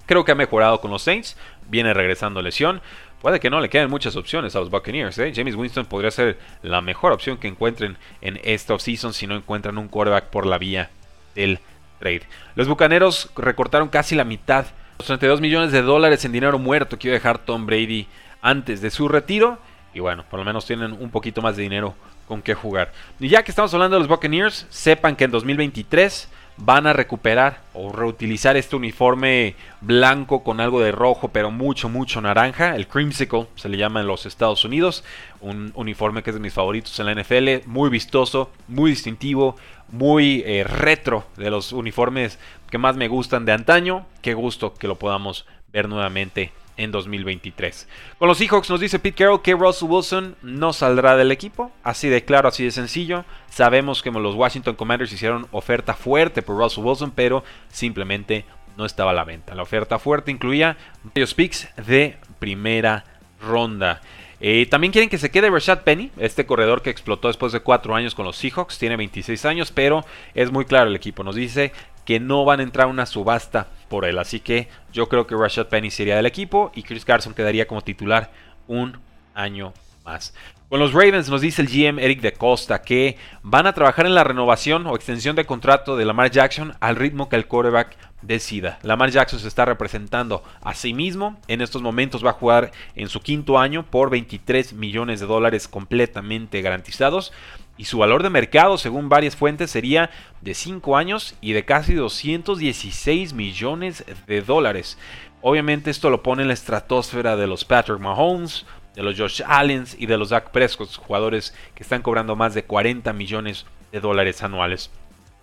Creo 0.05 0.25
que 0.25 0.31
ha 0.31 0.35
mejorado 0.35 0.81
con 0.81 0.89
los 0.89 1.03
Saints, 1.03 1.37
viene 1.67 1.93
regresando 1.93 2.41
lesión. 2.41 2.81
Puede 3.21 3.39
que 3.39 3.49
no 3.49 3.59
le 3.59 3.69
queden 3.69 3.89
muchas 3.89 4.15
opciones 4.15 4.55
a 4.55 4.59
los 4.59 4.69
Buccaneers. 4.69 5.17
¿eh? 5.19 5.33
James 5.35 5.55
Winston 5.55 5.85
podría 5.85 6.09
ser 6.09 6.39
la 6.61 6.81
mejor 6.81 7.11
opción 7.11 7.37
que 7.37 7.49
encuentren 7.49 7.97
en 8.21 8.39
esta 8.43 8.73
offseason 8.73 9.13
si 9.13 9.27
no 9.27 9.35
encuentran 9.35 9.77
un 9.77 9.89
quarterback 9.89 10.25
por 10.25 10.45
la 10.45 10.57
vía 10.57 10.89
del 11.35 11.59
trade. 11.99 12.23
Los 12.55 12.67
Bucaneros 12.67 13.29
recortaron 13.35 13.89
casi 13.89 14.15
la 14.15 14.23
mitad, 14.23 14.67
los 14.97 15.07
32 15.07 15.41
millones 15.41 15.71
de 15.73 15.81
dólares 15.81 16.23
en 16.23 16.31
dinero 16.31 16.59
muerto 16.59 16.97
que 16.97 17.09
iba 17.09 17.15
a 17.15 17.19
dejar 17.19 17.39
Tom 17.39 17.65
Brady 17.65 18.07
antes 18.41 18.81
de 18.81 18.89
su 18.89 19.09
retiro. 19.09 19.59
Y 19.93 19.99
bueno, 19.99 20.23
por 20.29 20.39
lo 20.39 20.45
menos 20.45 20.65
tienen 20.65 20.93
un 20.93 21.09
poquito 21.09 21.41
más 21.41 21.57
de 21.57 21.63
dinero 21.63 21.95
con 22.25 22.41
qué 22.41 22.53
jugar. 22.53 22.93
Y 23.19 23.27
ya 23.27 23.43
que 23.43 23.51
estamos 23.51 23.73
hablando 23.73 23.97
de 23.97 23.99
los 24.01 24.07
Buccaneers, 24.07 24.65
sepan 24.69 25.17
que 25.17 25.25
en 25.25 25.31
2023 25.31 26.29
van 26.61 26.87
a 26.87 26.93
recuperar 26.93 27.61
o 27.73 27.91
reutilizar 27.91 28.57
este 28.57 28.75
uniforme 28.75 29.55
blanco 29.81 30.43
con 30.43 30.59
algo 30.59 30.81
de 30.81 30.91
rojo, 30.91 31.29
pero 31.29 31.51
mucho, 31.51 31.89
mucho 31.89 32.21
naranja. 32.21 32.75
El 32.75 32.87
Creamsicle 32.87 33.47
se 33.55 33.69
le 33.69 33.77
llama 33.77 34.01
en 34.01 34.07
los 34.07 34.25
Estados 34.25 34.65
Unidos. 34.65 35.03
Un 35.39 35.71
uniforme 35.75 36.21
que 36.21 36.31
es 36.31 36.35
de 36.35 36.41
mis 36.41 36.53
favoritos 36.53 36.99
en 36.99 37.05
la 37.05 37.15
NFL. 37.15 37.67
Muy 37.67 37.89
vistoso, 37.89 38.51
muy 38.67 38.91
distintivo, 38.91 39.55
muy 39.89 40.43
eh, 40.45 40.63
retro 40.65 41.25
de 41.37 41.49
los 41.49 41.71
uniformes 41.71 42.39
que 42.69 42.77
más 42.77 42.95
me 42.97 43.07
gustan 43.07 43.45
de 43.45 43.53
antaño. 43.53 44.05
Qué 44.21 44.33
gusto 44.33 44.73
que 44.73 44.87
lo 44.87 44.95
podamos 44.95 45.45
ver 45.71 45.87
nuevamente 45.87 46.51
en 46.79 46.91
2023. 46.91 47.87
Con 48.17 48.27
los 48.27 48.37
Seahawks 48.37 48.69
nos 48.69 48.79
dice 48.79 48.99
Pete 48.99 49.17
Carroll 49.17 49.41
que 49.41 49.53
Russell 49.53 49.89
Wilson 49.89 50.35
no 50.41 50.73
saldrá 50.73 51.15
del 51.15 51.31
equipo. 51.31 51.71
Así 51.83 52.07
de 52.09 52.23
claro, 52.23 52.47
así 52.47 52.63
de 52.63 52.71
sencillo. 52.71 53.25
Sabemos 53.49 54.01
que 54.01 54.09
los 54.09 54.35
Washington 54.35 54.75
Commanders 54.75 55.13
hicieron 55.13 55.47
oferta 55.51 55.93
fuerte 55.93 56.41
por 56.41 56.57
Russell 56.57 56.83
Wilson, 56.83 57.11
pero 57.11 57.43
simplemente 57.69 58.45
no 58.77 58.85
estaba 58.85 59.11
a 59.11 59.13
la 59.13 59.25
venta. 59.25 59.55
La 59.55 59.63
oferta 59.63 59.99
fuerte 59.99 60.31
incluía 60.31 60.77
varios 61.03 61.33
picks 61.33 61.67
de 61.85 62.17
primera 62.39 63.03
ronda. 63.41 64.01
Eh, 64.41 64.65
también 64.67 64.93
quieren 64.93 65.09
que 65.09 65.17
se 65.17 65.31
quede 65.31 65.49
Rashad 65.49 65.79
Penny, 65.79 66.11
este 66.17 66.45
corredor 66.45 66.81
que 66.81 66.89
explotó 66.89 67.27
después 67.27 67.51
de 67.51 67.59
4 67.59 67.93
años 67.93 68.15
con 68.15 68.25
los 68.25 68.37
Seahawks, 68.37 68.79
tiene 68.79 68.95
26 68.95 69.43
años, 69.43 69.71
pero 69.71 70.05
es 70.33 70.49
muy 70.49 70.63
claro 70.63 70.89
el 70.89 70.95
equipo. 70.95 71.25
Nos 71.25 71.35
dice 71.35 71.73
que 72.09 72.19
no 72.19 72.43
van 72.43 72.59
a 72.59 72.63
entrar 72.63 72.87
a 72.87 72.89
una 72.89 73.05
subasta 73.05 73.67
por 73.87 74.03
él. 74.03 74.17
Así 74.17 74.39
que 74.39 74.67
yo 74.91 75.07
creo 75.07 75.27
que 75.27 75.35
Rashad 75.35 75.67
Penny 75.67 75.91
sería 75.91 76.15
del 76.15 76.25
equipo 76.25 76.71
y 76.73 76.81
Chris 76.81 77.05
Carson 77.05 77.35
quedaría 77.35 77.67
como 77.67 77.83
titular 77.83 78.31
un 78.65 78.97
año 79.35 79.73
más. 80.03 80.33
Con 80.69 80.79
los 80.79 80.93
Ravens 80.93 81.29
nos 81.29 81.41
dice 81.41 81.61
el 81.61 81.67
GM 81.67 81.99
Eric 81.99 82.21
de 82.21 82.31
Costa 82.31 82.81
que 82.81 83.19
van 83.43 83.67
a 83.67 83.73
trabajar 83.73 84.07
en 84.07 84.15
la 84.15 84.23
renovación 84.23 84.87
o 84.87 84.95
extensión 84.95 85.35
de 85.35 85.45
contrato 85.45 85.97
de 85.97 86.05
Lamar 86.05 86.31
Jackson 86.31 86.73
al 86.79 86.95
ritmo 86.95 87.29
que 87.29 87.35
el 87.35 87.45
quarterback 87.45 87.95
decida. 88.23 88.79
Lamar 88.81 89.11
Jackson 89.11 89.39
se 89.39 89.47
está 89.47 89.65
representando 89.65 90.43
a 90.63 90.73
sí 90.73 90.95
mismo. 90.95 91.39
En 91.47 91.61
estos 91.61 91.83
momentos 91.83 92.25
va 92.25 92.31
a 92.31 92.33
jugar 92.33 92.71
en 92.95 93.07
su 93.07 93.19
quinto 93.19 93.59
año 93.59 93.85
por 93.85 94.09
23 94.09 94.73
millones 94.73 95.19
de 95.19 95.27
dólares 95.27 95.67
completamente 95.67 96.63
garantizados 96.63 97.31
y 97.79 97.85
su 97.85 97.97
valor 97.97 98.23
de 98.23 98.29
mercado, 98.29 98.77
según 98.77 99.07
varias 99.07 99.37
fuentes, 99.37 99.71
sería 99.71 100.09
de 100.41 100.53
5 100.53 100.97
años 100.97 101.35
y 101.39 101.53
de 101.53 101.63
casi 101.63 101.93
216 101.93 103.31
millones 103.31 104.03
de 104.27 104.41
dólares. 104.41 104.97
Obviamente 105.41 105.89
esto 105.89 106.09
lo 106.09 106.21
pone 106.21 106.41
en 106.41 106.49
la 106.49 106.53
estratosfera 106.55 107.37
de 107.37 107.47
los 107.47 107.63
Patrick 107.63 107.99
Mahomes, 107.99 108.65
de 108.95 109.01
los 109.01 109.17
Josh 109.17 109.41
Allen 109.47 109.85
y 109.97 110.07
de 110.07 110.17
los 110.17 110.31
Dak 110.31 110.51
Prescott, 110.51 110.93
jugadores 110.97 111.55
que 111.73 111.83
están 111.83 112.01
cobrando 112.01 112.35
más 112.35 112.53
de 112.53 112.65
40 112.65 113.13
millones 113.13 113.65
de 113.93 114.01
dólares 114.01 114.43
anuales. 114.43 114.91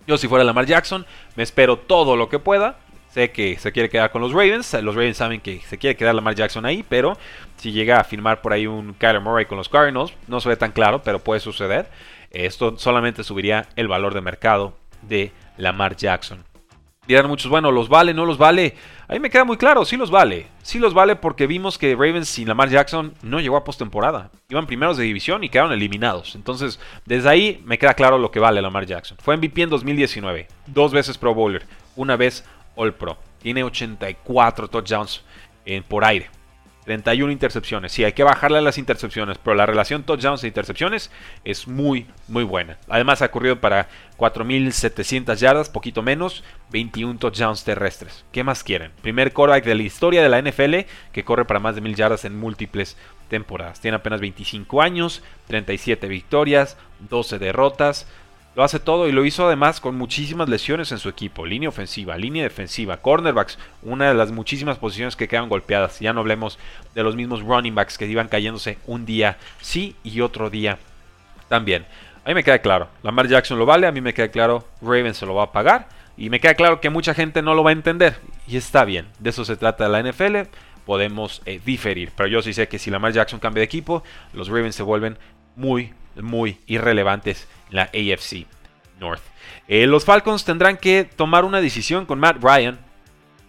Yo 0.05 0.15
si 0.19 0.27
fuera 0.27 0.43
Lamar 0.43 0.67
Jackson, 0.67 1.07
me 1.35 1.41
espero 1.41 1.79
todo 1.79 2.15
lo 2.15 2.29
que 2.29 2.37
pueda. 2.37 2.77
Sé 3.09 3.31
que 3.31 3.57
se 3.57 3.71
quiere 3.71 3.89
quedar 3.89 4.11
con 4.11 4.21
los 4.21 4.33
Ravens. 4.33 4.75
Los 4.75 4.93
Ravens 4.93 5.17
saben 5.17 5.41
que 5.41 5.61
se 5.61 5.79
quiere 5.79 5.97
quedar 5.97 6.13
Lamar 6.13 6.35
Jackson 6.35 6.67
ahí, 6.67 6.85
pero 6.87 7.17
si 7.55 7.71
llega 7.71 7.99
a 7.99 8.03
firmar 8.03 8.43
por 8.43 8.53
ahí 8.53 8.67
un 8.67 8.93
Kyler 8.93 9.21
Murray 9.21 9.45
con 9.45 9.57
los 9.57 9.69
Cardinals, 9.69 10.13
no 10.27 10.39
se 10.39 10.49
ve 10.49 10.55
tan 10.55 10.71
claro, 10.71 11.01
pero 11.01 11.17
puede 11.17 11.39
suceder. 11.39 11.89
Esto 12.31 12.77
solamente 12.77 13.23
subiría 13.23 13.67
el 13.75 13.87
valor 13.87 14.13
de 14.13 14.21
mercado 14.21 14.77
de 15.01 15.31
Lamar 15.57 15.95
Jackson. 15.95 16.43
Dirán 17.07 17.27
muchos, 17.27 17.49
bueno, 17.49 17.71
¿los 17.71 17.87
vale? 17.87 18.13
¿No 18.13 18.25
los 18.25 18.37
vale? 18.37 18.75
A 19.07 19.13
mí 19.13 19.19
me 19.21 19.29
queda 19.29 19.45
muy 19.45 19.55
claro, 19.55 19.85
sí 19.85 19.95
los 19.95 20.11
vale. 20.11 20.47
Sí 20.61 20.77
los 20.77 20.93
vale 20.93 21.15
porque 21.15 21.47
vimos 21.47 21.77
que 21.77 21.93
Ravens 21.93 22.27
sin 22.27 22.49
Lamar 22.49 22.67
Jackson 22.67 23.13
no 23.21 23.39
llegó 23.39 23.55
a 23.55 23.63
postemporada. 23.63 24.29
Iban 24.49 24.67
primeros 24.67 24.97
de 24.97 25.05
división 25.05 25.41
y 25.41 25.49
quedaron 25.49 25.71
eliminados. 25.71 26.35
Entonces, 26.35 26.81
desde 27.05 27.29
ahí 27.29 27.63
me 27.65 27.77
queda 27.77 27.93
claro 27.93 28.17
lo 28.17 28.29
que 28.29 28.41
vale 28.41 28.61
Lamar 28.61 28.85
Jackson. 28.85 29.17
Fue 29.21 29.37
MVP 29.37 29.61
en 29.61 29.69
2019, 29.69 30.47
dos 30.65 30.91
veces 30.91 31.17
Pro 31.17 31.33
Bowler, 31.33 31.65
una 31.95 32.17
vez 32.17 32.43
All 32.75 32.93
Pro. 32.93 33.17
Tiene 33.41 33.63
84 33.63 34.67
touchdowns 34.67 35.23
en, 35.65 35.83
por 35.83 36.03
aire. 36.03 36.29
31 36.87 37.33
intercepciones. 37.33 37.91
Sí, 37.91 38.05
hay 38.05 38.13
que 38.13 38.23
bajarle 38.23 38.59
a 38.59 38.61
las 38.61 38.77
intercepciones, 38.77 39.37
pero 39.37 39.57
la 39.57 39.65
relación 39.65 40.03
touchdowns 40.03 40.45
e 40.45 40.47
intercepciones 40.47 41.11
es 41.43 41.67
muy, 41.67 42.07
muy 42.29 42.45
buena. 42.45 42.77
Además, 42.87 43.21
ha 43.21 43.29
corrido 43.29 43.59
para 43.59 43.89
4.700 44.17 45.35
yardas, 45.35 45.67
poquito 45.67 46.01
menos, 46.01 46.45
21 46.71 47.19
touchdowns 47.19 47.65
terrestres. 47.65 48.23
¿Qué 48.31 48.45
más 48.45 48.63
quieren? 48.63 48.93
Primer 49.01 49.33
quarterback 49.33 49.65
de 49.65 49.75
la 49.75 49.83
historia 49.83 50.23
de 50.23 50.29
la 50.29 50.41
NFL 50.41 50.89
que 51.11 51.25
corre 51.25 51.43
para 51.43 51.59
más 51.59 51.75
de 51.75 51.83
1.000 51.83 51.95
yardas 51.95 52.23
en 52.23 52.39
múltiples 52.39 52.95
temporadas. 53.27 53.81
Tiene 53.81 53.97
apenas 53.97 54.21
25 54.21 54.81
años, 54.81 55.23
37 55.47 56.07
victorias, 56.07 56.77
12 57.09 57.37
derrotas. 57.37 58.07
Lo 58.57 58.63
hace 58.63 58.79
todo 58.79 59.07
y 59.07 59.11
lo 59.11 59.23
hizo 59.23 59.45
además 59.45 59.79
con 59.79 59.95
muchísimas 59.95 60.49
lesiones 60.49 60.91
en 60.91 60.97
su 60.97 61.09
equipo. 61.09 61.45
Línea 61.45 61.69
ofensiva, 61.69 62.17
línea 62.17 62.41
defensiva, 62.41 62.97
cornerbacks, 62.97 63.59
una 63.83 64.07
de 64.07 64.15
las 64.15 64.31
muchísimas 64.31 64.79
posiciones 64.79 65.15
que 65.15 65.27
quedan 65.27 65.47
golpeadas. 65.47 65.99
Ya 65.99 66.11
no 66.11 66.21
hablemos 66.21 66.57
de 66.95 67.03
los 67.03 67.15
mismos 67.15 67.43
running 67.43 67.75
backs 67.75 67.99
que 67.99 68.07
iban 68.07 68.27
cayéndose 68.27 68.79
un 68.87 69.05
día 69.05 69.37
sí 69.61 69.95
y 70.03 70.21
otro 70.21 70.49
día 70.49 70.79
también. 71.49 71.85
A 72.25 72.29
mí 72.29 72.33
me 72.33 72.43
queda 72.43 72.57
claro, 72.57 72.87
Lamar 73.03 73.27
Jackson 73.27 73.59
lo 73.59 73.67
vale, 73.67 73.85
a 73.85 73.91
mí 73.91 74.01
me 74.01 74.15
queda 74.15 74.29
claro, 74.29 74.67
Ravens 74.81 75.17
se 75.17 75.27
lo 75.27 75.35
va 75.35 75.43
a 75.43 75.51
pagar. 75.51 75.87
Y 76.17 76.31
me 76.31 76.39
queda 76.39 76.55
claro 76.55 76.81
que 76.81 76.89
mucha 76.89 77.13
gente 77.13 77.43
no 77.43 77.53
lo 77.53 77.63
va 77.63 77.69
a 77.69 77.73
entender. 77.73 78.17
Y 78.47 78.57
está 78.57 78.85
bien, 78.85 79.05
de 79.19 79.29
eso 79.29 79.45
se 79.45 79.55
trata 79.55 79.87
la 79.87 80.01
NFL. 80.01 80.49
Podemos 80.83 81.43
eh, 81.45 81.61
diferir. 81.63 82.11
Pero 82.17 82.27
yo 82.27 82.41
sí 82.41 82.53
sé 82.53 82.67
que 82.67 82.79
si 82.79 82.89
Lamar 82.89 83.13
Jackson 83.13 83.39
cambia 83.39 83.61
de 83.61 83.65
equipo, 83.65 84.01
los 84.33 84.47
Ravens 84.47 84.73
se 84.73 84.81
vuelven 84.81 85.19
muy, 85.55 85.93
muy 86.21 86.57
irrelevantes 86.67 87.47
la 87.69 87.83
AFC 87.83 88.45
North. 88.99 89.21
Eh, 89.67 89.85
los 89.85 90.05
Falcons 90.05 90.45
tendrán 90.45 90.77
que 90.77 91.03
tomar 91.03 91.45
una 91.45 91.61
decisión 91.61 92.05
con 92.05 92.19
Matt 92.19 92.37
Ryan. 92.41 92.79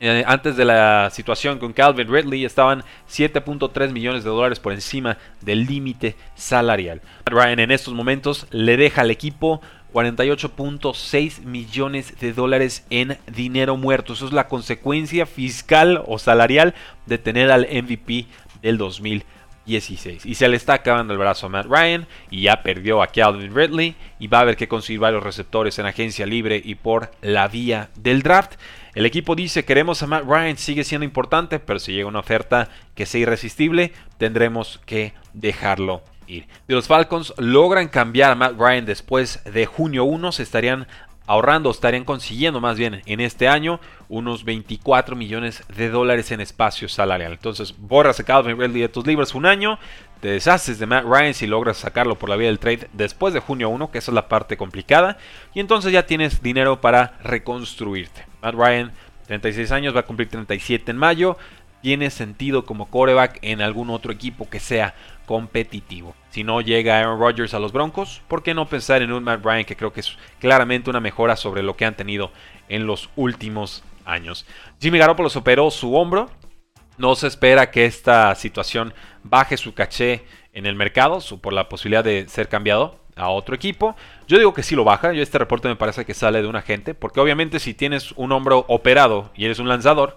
Eh, 0.00 0.22
antes 0.26 0.56
de 0.56 0.64
la 0.64 1.10
situación 1.10 1.58
con 1.58 1.72
Calvin 1.72 2.06
Ridley 2.06 2.44
estaban 2.44 2.84
7.3 3.10 3.90
millones 3.90 4.22
de 4.22 4.30
dólares 4.30 4.60
por 4.60 4.72
encima 4.72 5.18
del 5.40 5.66
límite 5.66 6.14
salarial. 6.37 7.00
Matt 7.26 7.34
Ryan 7.34 7.58
en 7.60 7.70
estos 7.72 7.94
momentos 7.94 8.46
le 8.50 8.76
deja 8.76 9.02
al 9.02 9.10
equipo 9.10 9.60
48.6 9.92 11.40
millones 11.44 12.18
de 12.20 12.32
dólares 12.32 12.84
en 12.90 13.18
dinero 13.26 13.76
muerto. 13.76 14.12
Eso 14.12 14.26
es 14.26 14.32
la 14.32 14.48
consecuencia 14.48 15.26
fiscal 15.26 16.02
o 16.06 16.18
salarial 16.18 16.75
de 17.06 17.18
tener 17.18 17.50
al 17.50 17.62
MVP 17.62 18.26
del 18.62 18.78
2020. 18.78 19.38
16. 19.68 20.26
Y 20.26 20.34
se 20.34 20.48
le 20.48 20.56
está 20.56 20.75
acabando 20.75 21.12
el 21.12 21.18
brazo 21.18 21.46
a 21.46 21.48
Matt 21.50 21.66
Ryan 21.66 22.06
y 22.30 22.42
ya 22.42 22.62
perdió 22.62 23.02
a 23.02 23.06
Calvin 23.06 23.54
Ridley 23.54 23.94
y 24.18 24.26
va 24.26 24.38
a 24.38 24.40
haber 24.40 24.56
que 24.56 24.66
conseguir 24.66 25.00
varios 25.00 25.22
receptores 25.22 25.78
en 25.78 25.87
agencia 25.87 26.26
libre 26.26 26.60
y 26.64 26.75
por 26.75 27.12
la 27.22 27.46
vía 27.46 27.90
del 27.94 28.22
draft. 28.22 28.54
El 28.94 29.06
equipo 29.06 29.37
dice 29.37 29.64
queremos 29.64 30.02
a 30.02 30.06
Matt 30.06 30.25
Ryan, 30.26 30.56
sigue 30.56 30.82
siendo 30.82 31.04
importante, 31.04 31.60
pero 31.60 31.78
si 31.78 31.92
llega 31.92 32.08
una 32.08 32.18
oferta 32.18 32.68
que 32.94 33.06
sea 33.06 33.20
irresistible, 33.20 33.92
tendremos 34.16 34.80
que 34.87 35.12
dejarlo 35.34 36.02
ir. 36.26 36.46
Si 36.66 36.72
los 36.72 36.87
Falcons 36.87 37.34
logran 37.37 37.88
cambiar 37.88 38.32
a 38.32 38.34
Matt 38.34 38.58
Ryan 38.58 38.87
después 38.87 39.42
de 39.44 39.66
junio 39.66 40.04
1, 40.04 40.32
se 40.32 40.42
estarían 40.42 40.87
ahorrando, 41.28 41.70
estarían 41.70 42.04
consiguiendo 42.04 42.61
más 42.61 42.76
bien 42.76 43.02
en 43.06 43.20
este 43.20 43.47
año 43.47 43.78
unos 44.08 44.44
24 44.44 45.14
millones 45.14 45.62
de 45.68 45.90
dólares 45.90 46.32
en 46.32 46.40
espacio 46.40 46.88
salarial. 46.88 47.32
Entonces, 47.32 47.75
borras 47.78 48.18
a 48.18 48.25
Calvin 48.25 48.58
Ridley 48.58 48.80
de 48.80 48.88
tus 48.88 49.06
libros 49.06 49.35
un 49.35 49.47
año, 49.47 49.78
te 50.20 50.28
deshaces 50.28 50.78
de 50.78 50.87
Matt 50.87 51.04
Ryan 51.04 51.35
si 51.35 51.47
logras 51.47 51.76
sacarlo 51.76 52.18
por 52.18 52.30
la 52.30 52.37
vía 52.37 52.49
del 52.49 52.58
trade 52.58 52.88
después 52.94 53.35
de 53.35 53.40
junio 53.40 53.68
1, 53.68 53.90
que 53.90 53.99
esa 53.99 54.11
es 54.11 54.14
la 54.14 54.26
parte 54.26 54.56
complicada, 54.56 55.18
y 55.54 55.61
entonces 55.61 55.92
ya 55.92 56.06
tienes 56.06 56.42
dinero 56.42 56.80
para 56.80 57.18
reconstruirte. 57.23 58.26
Matt 58.42 58.54
Ryan, 58.54 58.92
36 59.26 59.70
años, 59.70 59.94
va 59.94 60.00
a 60.00 60.06
cumplir 60.06 60.30
37 60.30 60.90
en 60.90 60.97
mayo, 60.97 61.37
tiene 61.80 62.11
sentido 62.11 62.64
como 62.64 62.90
coreback 62.90 63.38
en 63.42 63.62
algún 63.62 63.90
otro 63.90 64.12
equipo 64.12 64.49
que 64.49 64.61
sea 64.61 64.94
competitivo. 65.26 66.14
Si 66.30 66.42
no 66.44 66.61
llega 66.61 66.99
Aaron 66.99 67.20
Rodgers 67.20 67.54
a 67.54 67.58
los 67.58 67.73
Broncos, 67.73 68.23
¿por 68.28 68.42
qué 68.42 68.54
no 68.54 68.68
pensar 68.68 69.02
en 69.02 69.12
un 69.12 69.25
Matt 69.25 69.44
Ryan 69.44 69.64
que 69.64 69.76
creo 69.76 69.92
que 69.92 70.00
es 70.00 70.16
claramente 70.40 70.90
una 70.90 71.00
mejora 71.00 71.37
sobre 71.37 71.62
lo 71.62 71.76
que 71.76 71.85
han 71.85 71.97
tenido 71.97 72.32
en 72.68 72.87
los 72.87 73.11
últimos 73.16 73.85
años? 74.04 74.47
Jimmy 74.80 74.99
Garoppolo 74.99 75.30
superó 75.30 75.70
su 75.70 75.94
hombro. 75.94 76.30
No 76.97 77.14
se 77.14 77.28
espera 77.28 77.70
que 77.70 77.85
esta 77.85 78.35
situación 78.35 78.92
baje 79.23 79.56
su 79.56 79.75
caché 79.75 80.25
en 80.52 80.66
el 80.66 80.75
mercado 80.75 81.20
por 81.40 81.52
la 81.52 81.68
posibilidad 81.68 82.02
de 82.02 82.26
ser 82.28 82.49
cambiado 82.49 82.99
a 83.14 83.28
otro 83.28 83.54
equipo. 83.54 83.94
Yo 84.26 84.38
digo 84.38 84.54
que 84.54 84.62
sí 84.62 84.75
lo 84.75 84.85
baja. 84.85 85.12
Yo 85.12 85.23
este 85.23 85.38
reporte 85.38 85.68
me 85.68 85.76
parece 85.76 86.04
que 86.04 86.14
sale 86.14 86.42
de 86.42 86.49
un 86.49 86.56
agente. 86.56 86.94
Porque 86.94 87.20
obviamente 87.20 87.61
si 87.61 87.75
tienes 87.75 88.12
un 88.12 88.32
hombro 88.32 88.64
operado 88.68 89.30
y 89.37 89.44
eres 89.44 89.58
un 89.58 89.68
lanzador, 89.68 90.16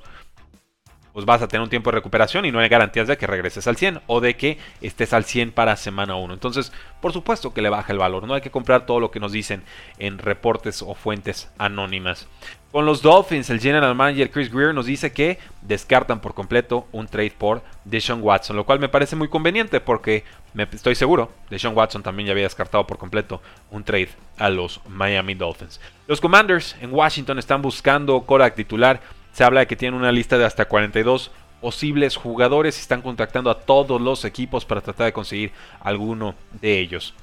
pues 1.13 1.25
vas 1.25 1.41
a 1.41 1.47
tener 1.47 1.63
un 1.63 1.69
tiempo 1.69 1.91
de 1.91 1.95
recuperación 1.95 2.45
y 2.45 2.51
no 2.51 2.59
hay 2.59 2.69
garantías 2.69 3.07
de 3.07 3.17
que 3.17 3.27
regreses 3.27 3.67
al 3.67 3.77
100 3.77 4.01
o 4.07 4.21
de 4.21 4.35
que 4.35 4.57
estés 4.81 5.13
al 5.13 5.25
100 5.25 5.51
para 5.51 5.75
semana 5.75 6.15
1. 6.15 6.33
Entonces, 6.33 6.71
por 7.01 7.13
supuesto 7.13 7.53
que 7.53 7.61
le 7.61 7.69
baja 7.69 7.91
el 7.91 7.99
valor. 7.99 8.27
No 8.27 8.33
hay 8.33 8.41
que 8.41 8.51
comprar 8.51 8.85
todo 8.85 8.99
lo 8.99 9.11
que 9.11 9.19
nos 9.19 9.31
dicen 9.31 9.63
en 9.97 10.17
reportes 10.17 10.81
o 10.81 10.93
fuentes 10.93 11.51
anónimas. 11.57 12.27
Con 12.71 12.85
los 12.85 13.01
Dolphins, 13.01 13.49
el 13.49 13.59
general 13.59 13.95
manager 13.95 14.31
Chris 14.31 14.49
Greer 14.49 14.73
nos 14.73 14.85
dice 14.85 15.11
que 15.11 15.37
descartan 15.61 16.21
por 16.21 16.33
completo 16.33 16.87
un 16.93 17.05
trade 17.05 17.33
por 17.37 17.63
Deshaun 17.83 18.21
Watson, 18.21 18.55
lo 18.55 18.65
cual 18.65 18.79
me 18.79 18.87
parece 18.87 19.17
muy 19.17 19.27
conveniente 19.27 19.81
porque 19.81 20.23
estoy 20.71 20.95
seguro, 20.95 21.31
Deshaun 21.49 21.75
Watson 21.75 22.01
también 22.01 22.27
ya 22.27 22.31
había 22.31 22.45
descartado 22.45 22.87
por 22.87 22.97
completo 22.97 23.41
un 23.71 23.83
trade 23.83 24.09
a 24.37 24.49
los 24.49 24.79
Miami 24.87 25.33
Dolphins. 25.33 25.81
Los 26.07 26.21
Commanders 26.21 26.77
en 26.79 26.93
Washington 26.93 27.39
están 27.39 27.61
buscando 27.61 28.21
Korak 28.21 28.55
titular 28.55 29.01
se 29.31 29.43
habla 29.43 29.61
de 29.61 29.67
que 29.67 29.75
tienen 29.75 29.99
una 29.99 30.11
lista 30.11 30.37
de 30.37 30.45
hasta 30.45 30.65
42 30.65 31.31
posibles 31.61 32.15
jugadores 32.15 32.77
y 32.77 32.81
están 32.81 33.01
contactando 33.01 33.49
a 33.49 33.59
todos 33.59 34.01
los 34.01 34.25
equipos 34.25 34.65
para 34.65 34.81
tratar 34.81 35.05
de 35.05 35.13
conseguir 35.13 35.51
alguno 35.79 36.35
de 36.59 36.79
ellos. 36.79 37.13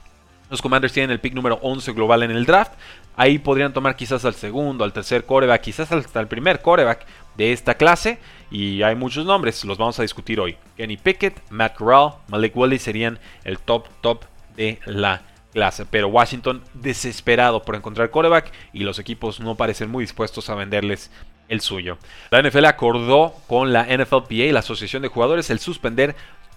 Los 0.51 0.63
Commanders 0.63 0.95
tienen 0.95 1.11
el 1.11 1.21
pick 1.21 1.35
número 1.35 1.59
11 1.61 1.93
global 1.93 2.23
en 2.23 2.31
el 2.31 2.47
draft. 2.47 2.73
Ahí 3.17 3.39
podrían 3.39 3.73
tomar 3.73 3.97
quizás 3.97 4.25
al 4.25 4.35
segundo, 4.35 4.85
al 4.85 4.93
tercer 4.93 5.27
coreback, 5.27 5.61
quizás 5.61 5.93
hasta 5.93 6.21
el 6.21 6.29
primer 6.29 6.63
coreback 6.63 7.05
de 7.37 7.53
esta 7.53 7.75
clase. 7.75 8.19
Y 8.51 8.83
hay 8.83 8.95
muchos 8.95 9.27
nombres, 9.27 9.65
los 9.65 9.77
vamos 9.77 9.99
a 9.99 10.03
discutir 10.03 10.41
hoy. 10.41 10.57
Kenny 10.77 10.97
Pickett, 10.97 11.43
Matt 11.51 11.77
Corral, 11.77 12.15
Malik 12.29 12.57
Willis 12.57 12.83
serían 12.83 13.19
el 13.45 13.59
top 13.59 13.89
top 14.01 14.25
de 14.57 14.79
la 14.87 15.23
clase. 15.53 15.85
Pero 15.85 16.09
Washington 16.09 16.63
desesperado 16.73 17.63
por 17.63 17.75
encontrar 17.75 18.11
coreback 18.11 18.51
y 18.73 18.85
los 18.85 18.99
equipos 18.99 19.41
no 19.41 19.57
parecen 19.57 19.91
muy 19.91 20.05
dispuestos 20.05 20.49
a 20.49 20.55
venderles 20.55 21.11
el 21.49 21.61
suyo. 21.61 21.99
La 22.31 22.43
NFL 22.43 22.67
acordó 22.67 23.35
con 23.47 23.73
la 23.73 23.85
NFLPA 23.85 24.53
la 24.53 24.61
Asociación 24.61 25.03
de 25.03 25.09
Jugadores 25.09 25.51
el 25.51 25.59
suspender 25.59 26.15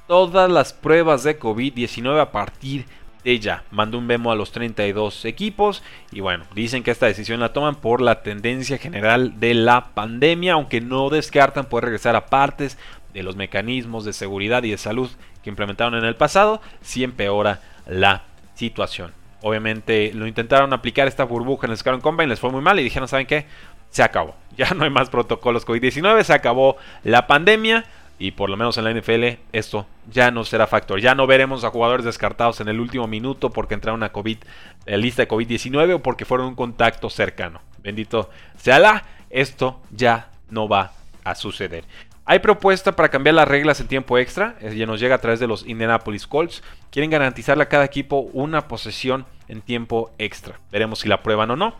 todas 0.07 0.50
las 0.50 0.74
pruebas 0.74 1.24
de 1.24 1.39
COVID-19 1.39 2.19
a 2.19 2.31
partir 2.31 2.86
de 3.24 3.39
ya. 3.39 3.63
Mandó 3.71 3.98
un 3.98 4.07
memo 4.07 4.31
a 4.31 4.36
los 4.36 4.51
32 4.51 5.25
equipos 5.25 5.83
y 6.12 6.19
bueno, 6.19 6.45
dicen 6.53 6.83
que 6.83 6.91
esta 6.91 7.05
decisión 7.05 7.39
la 7.39 7.53
toman 7.53 7.75
por 7.75 8.01
la 8.01 8.24
tendencia 8.24 8.77
general 8.77 9.39
de 9.39 9.53
la 9.53 9.93
pandemia, 9.93 10.53
aunque 10.53 10.81
no 10.81 11.10
descartan 11.10 11.65
poder 11.65 11.86
regresar 11.86 12.15
a 12.15 12.25
partes 12.25 12.77
de 13.13 13.24
los 13.24 13.36
mecanismos 13.36 14.05
de 14.05 14.13
seguridad 14.13 14.63
y 14.63 14.71
de 14.71 14.77
salud 14.77 15.10
que 15.43 15.50
implementaron 15.50 15.95
en 15.95 16.05
el 16.05 16.15
pasado 16.15 16.62
si 16.81 17.03
empeora 17.03 17.62
la 17.88 18.24
situación. 18.55 19.13
Obviamente 19.43 20.12
lo 20.13 20.27
intentaron 20.27 20.71
aplicar 20.71 21.07
esta 21.07 21.24
burbuja 21.24 21.65
en 21.65 21.71
el 21.71 21.77
Scouting 21.77 22.01
Combine, 22.01 22.30
les 22.30 22.39
fue 22.39 22.51
muy 22.51 22.62
mal 22.62 22.80
y 22.80 22.84
dijeron, 22.84 23.08
¿saben 23.08 23.25
qué? 23.25 23.45
se 23.91 24.04
acabó. 24.04 24.36
Ya 24.57 24.71
no 24.73 24.83
hay 24.83 24.89
más 24.89 25.09
protocolos 25.09 25.65
COVID-19, 25.65 26.23
se 26.23 26.33
acabó 26.33 26.77
la 27.03 27.27
pandemia 27.27 27.85
y 28.19 28.31
por 28.31 28.51
lo 28.51 28.57
menos 28.57 28.77
en 28.77 28.83
la 28.83 28.93
NFL 28.93 29.39
esto 29.51 29.87
ya 30.11 30.29
no 30.29 30.43
será 30.43 30.67
factor. 30.67 30.99
Ya 30.99 31.15
no 31.15 31.25
veremos 31.25 31.63
a 31.63 31.71
jugadores 31.71 32.05
descartados 32.05 32.61
en 32.61 32.67
el 32.67 32.79
último 32.79 33.07
minuto 33.07 33.49
porque 33.49 33.73
entraron 33.73 34.03
a 34.03 34.11
COVID, 34.11 34.37
eh, 34.85 34.97
lista 34.97 35.23
de 35.23 35.27
COVID-19 35.27 35.95
o 35.95 35.99
porque 36.03 36.25
fueron 36.25 36.47
un 36.47 36.55
contacto 36.55 37.09
cercano. 37.09 37.61
Bendito 37.79 38.29
sea 38.57 38.77
la, 38.77 39.03
esto 39.31 39.81
ya 39.89 40.29
no 40.49 40.67
va 40.67 40.91
a 41.23 41.33
suceder. 41.33 41.83
Hay 42.25 42.39
propuesta 42.39 42.95
para 42.95 43.09
cambiar 43.09 43.33
las 43.33 43.47
reglas 43.47 43.81
en 43.81 43.87
tiempo 43.87 44.19
extra, 44.19 44.55
eh, 44.61 44.75
ya 44.75 44.85
nos 44.85 44.99
llega 44.99 45.15
a 45.15 45.21
través 45.21 45.39
de 45.39 45.47
los 45.47 45.65
Indianapolis 45.65 46.27
Colts. 46.27 46.61
Quieren 46.91 47.09
garantizarle 47.09 47.63
a 47.63 47.69
cada 47.69 47.85
equipo 47.85 48.19
una 48.33 48.67
posesión 48.67 49.25
en 49.47 49.61
tiempo 49.61 50.11
extra. 50.19 50.59
Veremos 50.71 50.99
si 50.99 51.09
la 51.09 51.23
prueban 51.23 51.49
o 51.49 51.55
no 51.55 51.75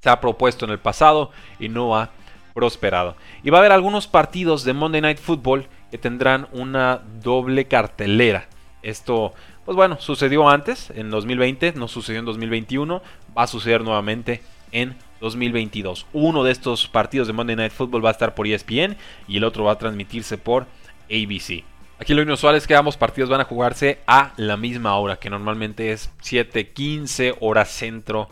se 0.00 0.08
ha 0.08 0.20
propuesto 0.20 0.64
en 0.64 0.70
el 0.70 0.78
pasado 0.78 1.30
y 1.58 1.68
no 1.68 1.96
ha 1.96 2.10
prosperado. 2.54 3.16
Y 3.42 3.50
va 3.50 3.58
a 3.58 3.60
haber 3.60 3.72
algunos 3.72 4.06
partidos 4.06 4.64
de 4.64 4.72
Monday 4.72 5.00
Night 5.00 5.18
Football 5.18 5.66
que 5.90 5.98
tendrán 5.98 6.48
una 6.52 7.02
doble 7.22 7.66
cartelera. 7.66 8.48
Esto, 8.82 9.34
pues 9.64 9.76
bueno, 9.76 10.00
sucedió 10.00 10.48
antes, 10.48 10.90
en 10.90 11.10
2020, 11.10 11.74
no 11.74 11.86
sucedió 11.86 12.20
en 12.20 12.24
2021, 12.24 13.02
va 13.36 13.42
a 13.42 13.46
suceder 13.46 13.82
nuevamente 13.82 14.42
en 14.72 14.96
2022. 15.20 16.06
Uno 16.12 16.44
de 16.44 16.52
estos 16.52 16.88
partidos 16.88 17.26
de 17.26 17.34
Monday 17.34 17.56
Night 17.56 17.72
Football 17.72 18.04
va 18.04 18.08
a 18.08 18.12
estar 18.12 18.34
por 18.34 18.46
ESPN 18.46 18.96
y 19.28 19.36
el 19.36 19.44
otro 19.44 19.64
va 19.64 19.72
a 19.72 19.78
transmitirse 19.78 20.38
por 20.38 20.66
ABC. 21.10 21.64
Aquí 21.98 22.14
lo 22.14 22.22
inusual 22.22 22.56
es 22.56 22.66
que 22.66 22.74
ambos 22.74 22.96
partidos 22.96 23.28
van 23.28 23.42
a 23.42 23.44
jugarse 23.44 23.98
a 24.06 24.32
la 24.38 24.56
misma 24.56 24.96
hora, 24.96 25.18
que 25.18 25.28
normalmente 25.28 25.92
es 25.92 26.10
7:15 26.22 27.36
hora 27.40 27.66
centro 27.66 28.30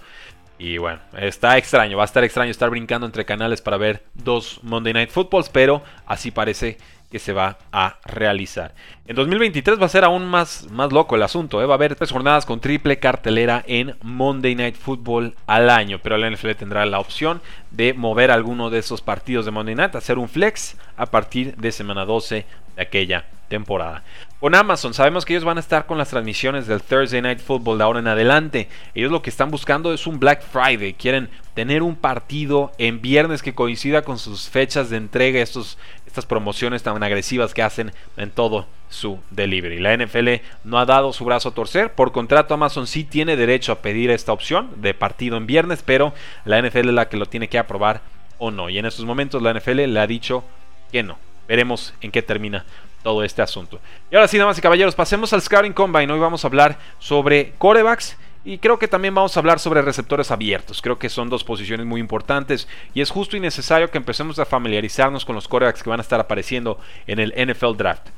y 0.58 0.78
bueno, 0.78 0.98
está 1.16 1.56
extraño, 1.56 1.96
va 1.96 2.02
a 2.02 2.06
estar 2.06 2.24
extraño 2.24 2.50
estar 2.50 2.68
brincando 2.68 3.06
entre 3.06 3.24
canales 3.24 3.62
para 3.62 3.76
ver 3.76 4.02
dos 4.14 4.60
Monday 4.62 4.92
Night 4.92 5.10
Footballs, 5.10 5.48
pero 5.48 5.82
así 6.06 6.30
parece 6.30 6.78
que 7.10 7.18
se 7.18 7.32
va 7.32 7.58
a 7.72 7.98
realizar. 8.04 8.74
En 9.06 9.16
2023 9.16 9.80
va 9.80 9.86
a 9.86 9.88
ser 9.88 10.04
aún 10.04 10.26
más, 10.26 10.68
más 10.70 10.92
loco 10.92 11.16
el 11.16 11.22
asunto, 11.22 11.62
¿eh? 11.62 11.66
va 11.66 11.74
a 11.74 11.76
haber 11.76 11.94
tres 11.94 12.12
jornadas 12.12 12.44
con 12.44 12.60
triple 12.60 12.98
cartelera 12.98 13.64
en 13.66 13.96
Monday 14.02 14.54
Night 14.54 14.76
Football 14.76 15.34
al 15.46 15.70
año, 15.70 16.00
pero 16.02 16.18
la 16.18 16.30
NFL 16.30 16.50
tendrá 16.52 16.84
la 16.84 17.00
opción 17.00 17.40
de 17.70 17.94
mover 17.94 18.30
alguno 18.30 18.68
de 18.68 18.80
esos 18.80 19.00
partidos 19.00 19.46
de 19.46 19.52
Monday 19.52 19.74
Night, 19.74 19.94
hacer 19.94 20.18
un 20.18 20.28
flex 20.28 20.76
a 20.96 21.06
partir 21.06 21.56
de 21.56 21.72
semana 21.72 22.04
12 22.04 22.44
de 22.78 22.82
aquella 22.84 23.24
temporada. 23.48 24.04
Con 24.40 24.54
Amazon, 24.54 24.94
sabemos 24.94 25.24
que 25.24 25.32
ellos 25.32 25.44
van 25.44 25.56
a 25.56 25.60
estar 25.60 25.86
con 25.86 25.98
las 25.98 26.10
transmisiones 26.10 26.68
del 26.68 26.80
Thursday 26.80 27.20
Night 27.20 27.40
Football 27.40 27.78
de 27.78 27.84
ahora 27.84 27.98
en 27.98 28.06
adelante. 28.06 28.68
Ellos 28.94 29.10
lo 29.10 29.20
que 29.20 29.30
están 29.30 29.50
buscando 29.50 29.92
es 29.92 30.06
un 30.06 30.20
Black 30.20 30.42
Friday. 30.42 30.94
Quieren 30.94 31.28
tener 31.54 31.82
un 31.82 31.96
partido 31.96 32.70
en 32.78 33.00
viernes 33.00 33.42
que 33.42 33.54
coincida 33.54 34.02
con 34.02 34.18
sus 34.18 34.48
fechas 34.48 34.90
de 34.90 34.96
entrega, 34.96 35.40
estos, 35.40 35.76
estas 36.06 36.24
promociones 36.24 36.84
tan 36.84 37.02
agresivas 37.02 37.52
que 37.52 37.62
hacen 37.62 37.92
en 38.16 38.30
todo 38.30 38.66
su 38.90 39.18
delivery. 39.30 39.80
La 39.80 39.96
NFL 39.96 40.28
no 40.62 40.78
ha 40.78 40.86
dado 40.86 41.12
su 41.12 41.24
brazo 41.24 41.48
a 41.48 41.54
torcer. 41.54 41.92
Por 41.94 42.12
contrato, 42.12 42.54
Amazon 42.54 42.86
sí 42.86 43.02
tiene 43.02 43.36
derecho 43.36 43.72
a 43.72 43.80
pedir 43.80 44.10
esta 44.12 44.32
opción 44.32 44.70
de 44.76 44.94
partido 44.94 45.36
en 45.36 45.46
viernes, 45.46 45.82
pero 45.84 46.14
la 46.44 46.62
NFL 46.62 46.90
es 46.90 46.94
la 46.94 47.08
que 47.08 47.16
lo 47.16 47.26
tiene 47.26 47.48
que 47.48 47.58
aprobar 47.58 48.02
o 48.38 48.52
no. 48.52 48.68
Y 48.68 48.78
en 48.78 48.86
estos 48.86 49.04
momentos 49.04 49.42
la 49.42 49.52
NFL 49.52 49.80
le 49.86 49.98
ha 49.98 50.06
dicho 50.06 50.44
que 50.92 51.02
no. 51.02 51.18
Veremos 51.48 51.94
en 52.02 52.10
qué 52.10 52.22
termina 52.22 52.64
todo 53.02 53.24
este 53.24 53.42
asunto. 53.42 53.80
Y 54.10 54.16
ahora 54.16 54.28
sí, 54.28 54.36
damas 54.38 54.58
y 54.58 54.60
caballeros, 54.60 54.94
pasemos 54.94 55.32
al 55.32 55.42
Scouting 55.42 55.72
Combine. 55.72 56.12
Hoy 56.12 56.18
vamos 56.18 56.44
a 56.44 56.48
hablar 56.48 56.78
sobre 56.98 57.54
corebacks. 57.58 58.16
Y 58.44 58.58
creo 58.58 58.78
que 58.78 58.88
también 58.88 59.14
vamos 59.14 59.36
a 59.36 59.40
hablar 59.40 59.58
sobre 59.58 59.82
receptores 59.82 60.30
abiertos. 60.30 60.80
Creo 60.80 60.98
que 60.98 61.08
son 61.08 61.28
dos 61.28 61.44
posiciones 61.44 61.86
muy 61.86 62.00
importantes. 62.00 62.68
Y 62.94 63.00
es 63.00 63.10
justo 63.10 63.36
y 63.36 63.40
necesario 63.40 63.90
que 63.90 63.98
empecemos 63.98 64.38
a 64.38 64.46
familiarizarnos 64.46 65.24
con 65.24 65.34
los 65.34 65.48
corebacks 65.48 65.82
que 65.82 65.90
van 65.90 66.00
a 66.00 66.02
estar 66.02 66.20
apareciendo 66.20 66.78
en 67.06 67.18
el 67.18 67.34
NFL 67.36 67.76
Draft. 67.76 68.08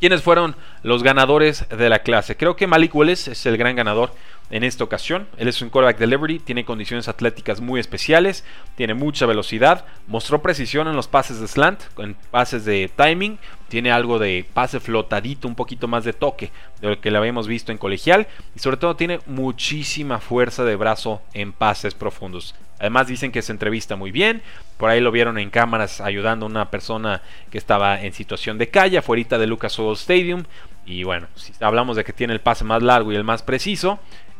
¿Quiénes 0.00 0.22
fueron 0.22 0.54
los 0.82 1.02
ganadores 1.02 1.68
de 1.70 1.88
la 1.88 1.98
clase? 2.00 2.36
Creo 2.36 2.54
que 2.54 2.68
Malik 2.68 2.94
Willis 2.94 3.26
es 3.28 3.46
el 3.46 3.56
gran 3.56 3.74
ganador 3.74 4.12
en 4.50 4.64
esta 4.64 4.84
ocasión. 4.84 5.28
Él 5.36 5.48
es 5.48 5.60
un 5.62 5.70
quarterback 5.70 5.98
de 5.98 6.06
Liberty, 6.06 6.38
tiene 6.38 6.64
condiciones 6.64 7.08
atléticas 7.08 7.60
muy 7.60 7.80
especiales, 7.80 8.44
tiene 8.76 8.94
mucha 8.94 9.26
velocidad, 9.26 9.84
mostró 10.06 10.42
precisión 10.42 10.88
en 10.88 10.96
los 10.96 11.08
pases 11.08 11.40
de 11.40 11.48
slant, 11.48 11.80
en 11.98 12.14
pases 12.30 12.64
de 12.64 12.90
timing, 12.94 13.38
tiene 13.68 13.90
algo 13.92 14.18
de 14.18 14.46
pase 14.54 14.80
flotadito, 14.80 15.46
un 15.46 15.54
poquito 15.54 15.88
más 15.88 16.04
de 16.04 16.12
toque 16.12 16.50
de 16.80 16.88
lo 16.88 17.00
que 17.00 17.10
le 17.10 17.18
habíamos 17.18 17.46
visto 17.46 17.72
en 17.72 17.78
colegial 17.78 18.26
y 18.56 18.60
sobre 18.60 18.78
todo 18.78 18.96
tiene 18.96 19.20
muchísima 19.26 20.20
fuerza 20.20 20.64
de 20.64 20.76
brazo 20.76 21.20
en 21.34 21.52
pases 21.52 21.94
profundos. 21.94 22.54
Además 22.78 23.08
dicen 23.08 23.32
que 23.32 23.42
se 23.42 23.52
entrevista 23.52 23.96
muy 23.96 24.12
bien, 24.12 24.40
por 24.76 24.88
ahí 24.88 25.00
lo 25.00 25.10
vieron 25.10 25.36
en 25.38 25.50
cámaras 25.50 26.00
ayudando 26.00 26.46
a 26.46 26.48
una 26.48 26.70
persona 26.70 27.22
que 27.50 27.58
estaba 27.58 28.00
en 28.00 28.12
situación 28.12 28.56
de 28.56 28.68
calle 28.68 28.98
afuera 28.98 29.38
de 29.38 29.46
Lucas 29.46 29.78
Oil 29.78 29.94
Stadium 29.94 30.44
Y 30.86 31.02
bueno, 31.02 31.26
si 31.34 31.52
hablamos 31.60 31.96
de 31.96 32.04
que 32.04 32.12
tiene 32.12 32.32
el 32.32 32.40
pase 32.40 32.64
más 32.64 32.82
largo 32.82 33.12
y 33.12 33.16
el 33.16 33.24
más 33.24 33.42
preciso, 33.42 33.98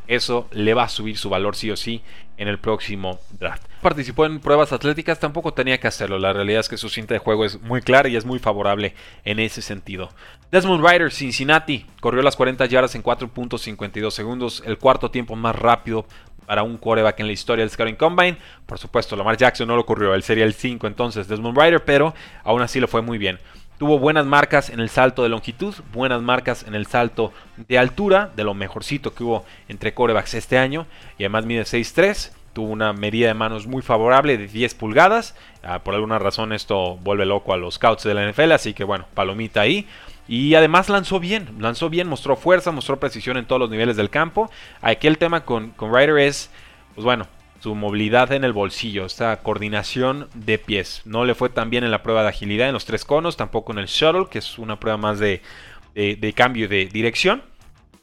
eso 0.09 0.49
le 0.51 0.75
va 0.75 0.85
a 0.85 0.89
subir 0.89 1.17
su 1.17 1.31
valor 1.31 1.55
sí 1.55 1.71
o 1.71 1.77
sí 1.77 2.03
en 2.39 2.49
el 2.49 2.59
próximo 2.59 3.19
draft. 3.39 3.63
Participó 3.83 4.27
en 4.27 4.41
pruebas 4.41 4.73
atléticas, 4.73 5.21
tampoco 5.21 5.53
tenía 5.53 5.79
que 5.79 5.87
hacerlo. 5.87 6.19
La 6.19 6.33
realidad 6.33 6.61
es 6.61 6.69
que 6.69 6.77
su 6.77 6.89
cinta 6.89 7.15
de 7.15 7.19
juego 7.19 7.45
es 7.45 7.61
muy 7.61 7.83
clara 7.83 8.09
y 8.09 8.17
es 8.17 8.25
muy 8.25 8.39
favorable 8.39 8.95
en 9.25 9.39
ese 9.39 9.63
sentido. 9.63 10.09
Desmond 10.51 10.85
Ryder, 10.85 11.13
Cincinnati, 11.13 11.85
corrió 12.01 12.23
las 12.23 12.37
40 12.37 12.65
yardas 12.67 12.95
en 12.95 13.03
4.52 13.03 14.11
segundos, 14.11 14.63
el 14.67 14.79
cuarto 14.79 15.11
tiempo 15.11 15.37
más 15.37 15.55
rápido 15.55 16.07
para 16.47 16.63
un 16.63 16.79
quarterback 16.79 17.21
en 17.21 17.27
la 17.27 17.33
historia 17.33 17.63
del 17.63 17.71
Scouting 17.71 17.97
Combine. 17.97 18.39
Por 18.65 18.79
supuesto, 18.79 19.15
Lamar 19.15 19.37
Jackson 19.37 19.69
no 19.69 19.75
lo 19.75 19.83
ocurrió, 19.83 20.15
él 20.15 20.23
sería 20.23 20.45
el 20.45 20.55
5 20.55 20.87
entonces 20.87 21.29
Desmond 21.29 21.59
Ryder, 21.59 21.85
pero 21.85 22.15
aún 22.43 22.63
así 22.63 22.81
le 22.81 22.87
fue 22.87 23.03
muy 23.03 23.19
bien. 23.19 23.39
Tuvo 23.79 24.01
buenas 24.01 24.27
marcas 24.27 24.71
en 24.71 24.81
el 24.81 24.89
salto 24.89 25.23
de 25.23 25.29
longitud, 25.29 25.73
buenas 25.93 26.21
marcas 26.21 26.65
en 26.67 26.75
el 26.75 26.87
salto 26.87 27.33
de 27.57 27.79
altura, 27.79 28.33
de 28.35 28.43
lo 28.43 28.53
mejorcito 28.53 29.15
que 29.15 29.23
hubo 29.23 29.45
entre 29.69 29.95
corebacks 29.95 30.35
este 30.35 30.59
año. 30.59 30.87
Y 31.17 31.23
además 31.23 31.47
mide 31.47 31.63
6'3, 31.63 32.33
tuvo 32.53 32.73
una 32.73 32.93
medida 32.93 33.29
de 33.29 33.35
manos 33.35 33.69
muy 33.69 33.83
favorable 33.83 34.37
de 34.37 34.49
10 34.49 34.75
pulgadas. 34.75 35.37
Ah, 35.63 35.79
por 35.85 35.95
alguna 35.95 36.19
razón 36.19 36.53
esto 36.53 36.97
vuelve 36.97 37.25
loco 37.25 37.53
a 37.53 37.57
los 37.57 37.75
scouts 37.75 38.03
de 38.03 38.15
la 38.15 38.29
NFL, 38.29 38.51
así 38.51 38.75
que 38.75 38.83
bueno, 38.83 39.07
palomita 39.15 39.61
ahí. 39.61 39.87
Y 40.27 40.57
además 40.57 40.89
lanzó 40.89 41.21
bien, 41.21 41.49
lanzó 41.61 41.89
bien, 41.89 42.09
mostró 42.09 42.35
fuerza, 42.35 42.73
mostró 42.73 42.99
precisión 42.99 43.37
en 43.37 43.47
todos 43.47 43.61
los 43.61 43.71
niveles 43.71 43.97
del 43.97 44.11
campo. 44.11 44.51
Aquí 44.83 45.07
el 45.07 45.19
tema 45.19 45.45
con, 45.45 45.71
con 45.71 45.95
Ryder 45.95 46.19
es, 46.19 46.51
pues 46.97 47.05
bueno, 47.05 47.29
su 47.61 47.75
movilidad 47.75 48.33
en 48.33 48.45
el 48.45 48.53
bolsillo, 48.53 49.05
esta 49.05 49.37
coordinación 49.39 50.29
de 50.35 50.59
pies. 50.59 51.03
No 51.05 51.25
le 51.25 51.35
fue 51.35 51.49
tan 51.49 51.71
bien 51.71 51.85
en 51.85 51.91
la 51.91 52.03
prueba 52.03 52.23
de 52.23 52.29
agilidad 52.29 52.69
en 52.69 52.75
los 52.75 52.85
tres 52.85 53.05
conos, 53.05 53.37
tampoco 53.37 53.73
en 53.73 53.79
el 53.79 53.87
shuttle, 53.87 54.27
que 54.31 54.39
es 54.39 54.59
una 54.59 54.79
prueba 54.79 54.97
más 54.97 55.19
de, 55.19 55.43
de, 55.95 56.33
cambio 56.35 56.69
de 56.69 56.87
dirección. 56.87 57.43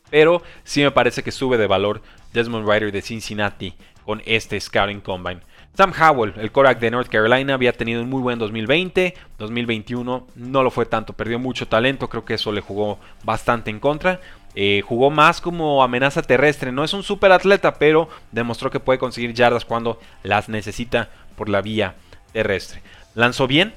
Pero 0.10 0.44
sí 0.64 0.84
me 0.84 0.92
parece 0.92 1.24
que 1.24 1.32
sube 1.32 1.58
de 1.58 1.68
valor 1.68 2.02
Desmond 2.34 2.68
Ryder 2.68 2.92
de 2.92 3.02
Cincinnati 3.02 3.74
con 4.06 4.22
este 4.26 4.60
Scouting 4.60 5.02
Combine. 5.02 5.42
Sam 5.76 5.92
Howell, 6.00 6.34
el 6.38 6.52
Korak 6.52 6.80
de 6.80 6.92
North 6.92 7.10
Carolina, 7.10 7.54
había 7.54 7.74
tenido 7.74 8.02
un 8.02 8.10
muy 8.10 8.22
buen 8.22 8.40
2020. 8.40 9.14
2021 9.38 10.28
no 10.36 10.64
lo 10.64 10.72
fue 10.72 10.86
tanto, 10.86 11.14
perdió 11.14 11.38
mucho 11.38 11.68
talento, 11.68 12.08
creo 12.08 12.24
que 12.24 12.36
eso 12.36 12.52
le 12.54 12.62
jugó 12.62 12.98
bastante 13.24 13.72
en 13.72 13.80
contra. 13.80 14.22
Eh, 14.56 14.82
jugó 14.86 15.12
más 15.12 15.42
como 15.42 15.84
amenaza 15.84 16.22
terrestre. 16.22 16.72
No 16.72 16.84
es 16.84 16.94
un 16.94 17.04
super 17.04 17.32
atleta, 17.32 17.76
pero 17.76 18.10
demostró 18.32 18.72
que 18.72 18.80
puede 18.80 19.00
conseguir 19.00 19.34
yardas 19.34 19.66
cuando 19.66 20.00
las 20.24 20.48
necesita 20.48 21.10
por 21.36 21.50
la 21.50 21.62
vía 21.62 21.96
terrestre. 22.32 22.82
Lanzó 23.14 23.48
bien. 23.48 23.74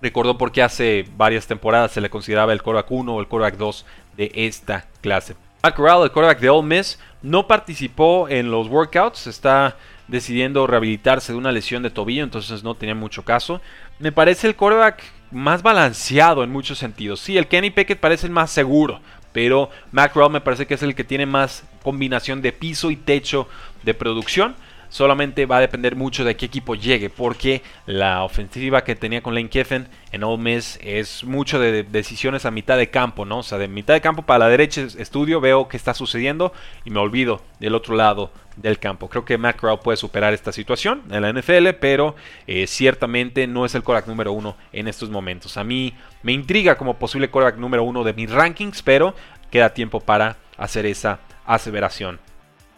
Recordó 0.00 0.38
porque 0.38 0.62
hace 0.62 1.06
varias 1.16 1.46
temporadas 1.46 1.90
se 1.90 2.00
le 2.00 2.08
consideraba 2.08 2.52
el 2.52 2.62
quarterback 2.62 2.90
1 2.90 3.14
o 3.14 3.20
el 3.20 3.26
quarterback 3.26 3.58
2 3.58 3.86
de 4.16 4.30
esta 4.34 4.86
clase. 5.00 5.34
Matt 5.62 5.74
Corral, 5.74 6.04
el 6.04 6.12
quarterback 6.12 6.40
de 6.40 6.50
Ole 6.50 6.76
Miss, 6.76 7.00
no 7.20 7.48
participó 7.48 8.28
en 8.28 8.50
los 8.50 8.68
workouts. 8.68 9.26
Está 9.26 9.76
decidiendo 10.06 10.66
rehabilitarse 10.68 11.32
de 11.32 11.38
una 11.38 11.50
lesión 11.50 11.82
de 11.82 11.90
tobillo, 11.90 12.22
entonces 12.22 12.62
no 12.62 12.76
tenía 12.76 12.94
mucho 12.94 13.24
caso. 13.24 13.60
Me 13.98 14.12
parece 14.12 14.46
el 14.46 14.54
quarterback 14.54 15.02
más 15.32 15.62
balanceado 15.62 16.44
en 16.44 16.50
muchos 16.50 16.78
sentidos. 16.78 17.20
Sí, 17.20 17.36
el 17.36 17.48
Kenny 17.48 17.70
Pickett 17.70 17.98
parece 17.98 18.26
el 18.26 18.32
más 18.32 18.50
seguro 18.52 19.00
pero 19.38 19.70
Macro 19.92 20.28
me 20.28 20.40
parece 20.40 20.66
que 20.66 20.74
es 20.74 20.82
el 20.82 20.96
que 20.96 21.04
tiene 21.04 21.24
más 21.24 21.62
combinación 21.84 22.42
de 22.42 22.50
piso 22.50 22.90
y 22.90 22.96
techo 22.96 23.46
de 23.84 23.94
producción 23.94 24.56
solamente 24.88 25.46
va 25.46 25.58
a 25.58 25.60
depender 25.60 25.94
mucho 25.94 26.24
de 26.24 26.34
qué 26.34 26.46
equipo 26.46 26.74
llegue, 26.74 27.08
porque 27.08 27.62
la 27.86 28.24
ofensiva 28.24 28.82
que 28.82 28.96
tenía 28.96 29.22
con 29.22 29.36
Lane 29.36 29.48
Kiffin 29.48 29.86
en 30.10 30.24
Ole 30.24 30.42
Miss 30.42 30.76
es 30.82 31.22
mucho 31.22 31.60
de 31.60 31.84
decisiones 31.84 32.46
a 32.46 32.50
mitad 32.50 32.76
de 32.76 32.90
campo, 32.90 33.24
¿no? 33.24 33.38
O 33.38 33.42
sea, 33.44 33.58
de 33.58 33.68
mitad 33.68 33.94
de 33.94 34.00
campo 34.00 34.22
para 34.22 34.40
la 34.40 34.48
derecha 34.48 34.80
estudio, 34.80 35.40
veo 35.40 35.68
qué 35.68 35.76
está 35.76 35.94
sucediendo 35.94 36.52
y 36.84 36.90
me 36.90 36.98
olvido 36.98 37.40
del 37.60 37.76
otro 37.76 37.94
lado 37.94 38.32
del 38.60 38.78
campo. 38.78 39.08
Creo 39.08 39.24
que 39.24 39.38
Matt 39.38 39.60
puede 39.82 39.96
superar 39.96 40.34
esta 40.34 40.52
situación 40.52 41.02
en 41.10 41.22
la 41.22 41.32
NFL, 41.32 41.70
pero 41.80 42.14
eh, 42.46 42.66
ciertamente 42.66 43.46
no 43.46 43.64
es 43.64 43.74
el 43.74 43.82
coreback 43.82 44.06
número 44.06 44.32
uno 44.32 44.56
en 44.72 44.88
estos 44.88 45.10
momentos. 45.10 45.56
A 45.56 45.64
mí 45.64 45.94
me 46.22 46.32
intriga 46.32 46.76
como 46.76 46.98
posible 46.98 47.30
coreback 47.30 47.56
número 47.56 47.84
uno 47.84 48.04
de 48.04 48.12
mis 48.12 48.30
rankings, 48.30 48.82
pero 48.82 49.14
queda 49.50 49.74
tiempo 49.74 50.00
para 50.00 50.36
hacer 50.56 50.86
esa 50.86 51.20
aseveración. 51.46 52.20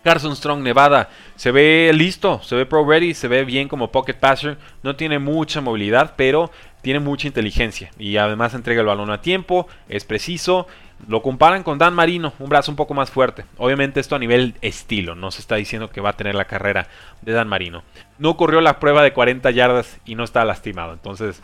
Carson 0.03 0.35
Strong, 0.35 0.63
Nevada, 0.63 1.11
se 1.37 1.51
ve 1.51 1.91
listo, 1.95 2.41
se 2.43 2.57
ve 2.57 2.65
pro 2.65 2.89
ready, 2.89 3.13
se 3.13 3.29
ve 3.29 3.45
bien 3.45 3.69
como 3.69 3.93
pocket 3.93 4.15
passer, 4.15 4.57
no 4.83 4.97
tiene 4.97 5.19
mucha 5.19 5.61
movilidad, 5.61 6.15
pero 6.17 6.51
tiene 6.81 7.01
mucha 7.01 7.27
inteligencia 7.27 7.91
y 7.99 8.17
además 8.17 8.55
entrega 8.55 8.81
el 8.81 8.87
balón 8.87 9.11
a 9.11 9.21
tiempo, 9.21 9.69
es 9.89 10.05
preciso. 10.05 10.67
Lo 11.09 11.23
comparan 11.23 11.63
con 11.63 11.79
Dan 11.79 11.95
Marino, 11.95 12.33
un 12.39 12.49
brazo 12.49 12.71
un 12.71 12.77
poco 12.77 12.95
más 12.95 13.11
fuerte. 13.11 13.45
Obviamente 13.59 14.01
esto 14.01 14.17
a 14.17 14.19
nivel 14.19 14.55
estilo, 14.61 15.15
no 15.15 15.31
se 15.31 15.41
está 15.41 15.57
diciendo 15.57 15.91
que 15.91 16.01
va 16.01 16.11
a 16.11 16.17
tener 16.17 16.35
la 16.35 16.45
carrera 16.45 16.89
de 17.23 17.33
Dan 17.33 17.49
Marino. 17.49 17.83
No 18.19 18.37
corrió 18.37 18.61
la 18.61 18.79
prueba 18.79 19.03
de 19.03 19.13
40 19.13 19.51
yardas 19.51 19.99
y 20.05 20.15
no 20.15 20.25
está 20.25 20.45
lastimado, 20.45 20.93
entonces 20.93 21.43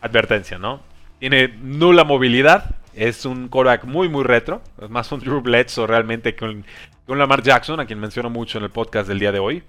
advertencia, 0.00 0.58
¿no? 0.58 0.80
Tiene 1.18 1.48
nula 1.60 2.04
movilidad, 2.04 2.76
es 2.94 3.24
un 3.24 3.48
Korak 3.48 3.84
muy 3.84 4.08
muy 4.08 4.24
retro, 4.24 4.62
es 4.80 4.90
más 4.90 5.10
un 5.12 5.20
Drew 5.20 5.40
Bledsoe 5.40 5.86
realmente 5.86 6.34
que 6.34 6.44
un, 6.44 6.64
Lamar 7.06 7.42
Jackson, 7.42 7.80
a 7.80 7.86
quien 7.86 7.98
menciono 7.98 8.28
mucho 8.28 8.58
en 8.58 8.64
el 8.64 8.70
podcast 8.70 9.08
del 9.08 9.18
día 9.18 9.32
de 9.32 9.38
hoy. 9.38 9.62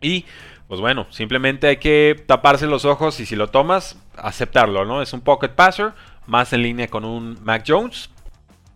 Y 0.00 0.24
pues 0.66 0.80
bueno, 0.80 1.06
simplemente 1.10 1.68
hay 1.68 1.76
que 1.76 2.20
taparse 2.26 2.66
los 2.66 2.84
ojos 2.84 3.20
y 3.20 3.26
si 3.26 3.36
lo 3.36 3.48
tomas, 3.48 3.98
aceptarlo, 4.16 4.84
¿no? 4.84 5.00
Es 5.00 5.12
un 5.12 5.20
pocket 5.20 5.50
passer, 5.50 5.92
más 6.26 6.52
en 6.52 6.62
línea 6.62 6.88
con 6.88 7.04
un 7.04 7.38
Mac 7.44 7.64
Jones. 7.66 8.10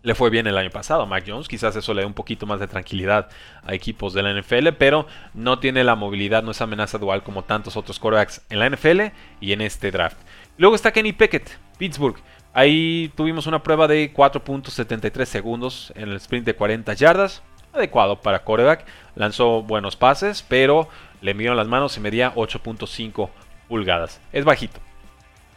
Le 0.07 0.15
fue 0.15 0.31
bien 0.31 0.47
el 0.47 0.57
año 0.57 0.71
pasado 0.71 1.03
a 1.03 1.07
Mac 1.07 1.25
Jones, 1.27 1.49
quizás 1.49 1.75
eso 1.75 1.93
le 1.93 2.03
dé 2.03 2.07
un 2.07 2.15
poquito 2.15 2.47
más 2.47 2.61
de 2.61 2.69
tranquilidad 2.69 3.29
a 3.65 3.75
equipos 3.75 4.15
de 4.15 4.23
la 4.23 4.41
NFL, 4.41 4.69
pero 4.79 5.09
no 5.35 5.59
tiene 5.59 5.83
la 5.83 5.97
movilidad, 5.97 6.45
no 6.45 6.53
es 6.53 6.61
amenaza 6.61 6.99
dual 6.99 7.25
como 7.25 7.43
tantos 7.43 7.77
otros 7.77 7.99
quarterbacks 7.99 8.41
en 8.49 8.61
la 8.61 8.71
NFL 8.71 9.01
y 9.41 9.51
en 9.51 9.63
este 9.63 9.91
draft. 9.91 10.17
Luego 10.59 10.77
está 10.77 10.93
Kenny 10.93 11.13
Pickett, 11.13 11.59
Pittsburgh. 11.77 12.15
Ahí 12.53 13.11
tuvimos 13.17 13.49
una 13.49 13.65
prueba 13.65 13.89
de 13.89 14.15
4.73 14.15 15.25
segundos 15.25 15.93
en 15.97 16.11
el 16.11 16.15
sprint 16.19 16.47
de 16.47 16.55
40 16.55 16.95
yardas 16.95 17.43
adecuado 17.73 18.21
para 18.21 18.45
coreback. 18.45 18.87
Lanzó 19.17 19.65
buenos 19.65 19.97
pases, 19.97 20.45
pero 20.49 20.89
le 21.21 21.35
midieron 21.35 21.57
las 21.57 21.67
manos 21.67 21.97
y 21.97 22.01
medía 22.01 22.33
8.5 22.37 23.29
pulgadas. 23.67 24.21
Es 24.33 24.45
bajito. 24.45 24.79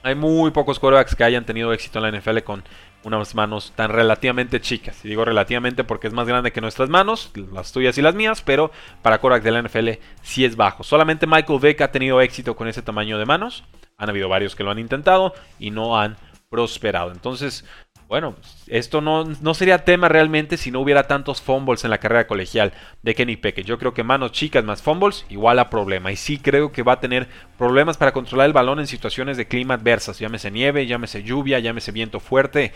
Hay 0.02 0.16
muy 0.16 0.50
pocos 0.52 0.80
corebacks 0.80 1.14
que 1.14 1.24
hayan 1.26 1.46
tenido 1.46 1.72
éxito 1.72 2.00
en 2.00 2.12
la 2.12 2.20
NFL 2.20 2.40
con 2.40 2.64
unas 3.04 3.36
manos 3.36 3.74
tan 3.76 3.92
relativamente 3.92 4.60
chicas. 4.62 5.04
Y 5.04 5.10
digo 5.10 5.26
relativamente 5.26 5.84
porque 5.84 6.08
es 6.08 6.14
más 6.14 6.28
grande 6.28 6.52
que 6.52 6.62
nuestras 6.62 6.90
manos, 6.90 7.32
las 7.54 7.72
tuyas 7.72 7.98
y 7.98 8.02
las 8.02 8.16
mías, 8.16 8.42
pero 8.42 8.72
para 9.02 9.20
corebacks 9.20 9.46
de 9.46 9.52
la 9.52 9.62
NFL 9.62 9.90
sí 10.22 10.46
es 10.46 10.56
bajo. 10.56 10.84
Solamente 10.84 11.28
Michael 11.28 11.60
Vick 11.60 11.82
ha 11.82 11.92
tenido 11.92 12.22
éxito 12.22 12.56
con 12.56 12.68
ese 12.68 12.82
tamaño 12.82 13.18
de 13.18 13.26
manos. 13.26 13.64
Han 13.98 14.10
habido 14.10 14.30
varios 14.30 14.56
que 14.56 14.64
lo 14.64 14.72
han 14.72 14.80
intentado 14.80 15.34
y 15.60 15.72
no 15.72 16.00
han 16.00 16.18
prosperado. 16.50 17.12
Entonces, 17.12 17.66
bueno, 18.10 18.36
esto 18.66 19.02
no, 19.02 19.24
no, 19.24 19.54
sería 19.54 19.86
tema 19.86 20.10
realmente 20.10 20.58
si 20.58 20.72
no 20.72 20.80
hubiera 20.80 21.04
tantos 21.04 21.44
fumbles 21.44 21.84
en 21.84 21.92
la 21.92 22.00
carrera 22.00 22.26
colegial 22.26 22.74
de 23.04 23.14
Kenny 23.14 23.38
Pickett. 23.38 23.68
Yo 23.68 23.78
creo 23.78 23.94
que 23.94 24.04
manos 24.04 24.32
chicas 24.32 24.66
más 24.66 24.82
fumbles 24.82 25.28
igual 25.30 25.60
a 25.60 25.70
problema. 25.70 26.12
Y 26.12 26.16
sí 26.16 26.40
creo 26.40 26.72
que 26.72 26.82
va 26.82 26.94
a 26.94 27.00
tener 27.00 27.30
problemas 27.60 27.98
para 27.98 28.12
controlar 28.12 28.48
el 28.48 28.54
balón 28.54 28.80
en 28.80 28.88
situaciones 28.88 29.38
de 29.38 29.48
clima 29.48 29.76
adversas. 29.76 30.18
Llámese 30.18 30.50
nieve, 30.50 30.88
llámese 30.88 31.22
lluvia, 31.22 31.60
llámese 31.60 31.92
viento 31.92 32.20
fuerte. 32.20 32.74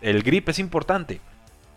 El 0.00 0.24
grip 0.24 0.48
es 0.48 0.58
importante. 0.58 1.20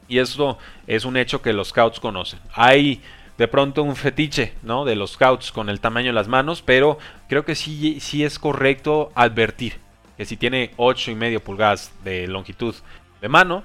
Y 0.07 0.17
eso 0.17 0.57
es 0.87 1.05
un 1.05 1.17
hecho 1.17 1.43
que 1.43 1.53
los 1.53 1.67
scouts 1.67 1.99
conocen. 1.99 2.39
Hay 2.51 3.03
de 3.37 3.47
pronto 3.47 3.83
un 3.83 3.95
fetiche 3.95 4.55
¿no? 4.63 4.85
de 4.85 4.95
los 4.95 5.11
scouts 5.11 5.51
con 5.51 5.69
el 5.69 5.81
tamaño 5.81 6.07
de 6.07 6.13
las 6.13 6.27
manos, 6.27 6.63
pero 6.63 6.97
creo 7.29 7.45
que 7.45 7.53
sí, 7.53 7.99
sí 7.99 8.23
es 8.23 8.39
correcto 8.39 9.11
advertir 9.13 9.85
que 10.17 10.25
si 10.25 10.35
tiene 10.35 10.71
8 10.77 11.11
y 11.11 11.15
medio 11.15 11.43
pulgadas 11.43 11.91
de 12.03 12.27
longitud 12.27 12.75
de 13.21 13.29
mano, 13.29 13.63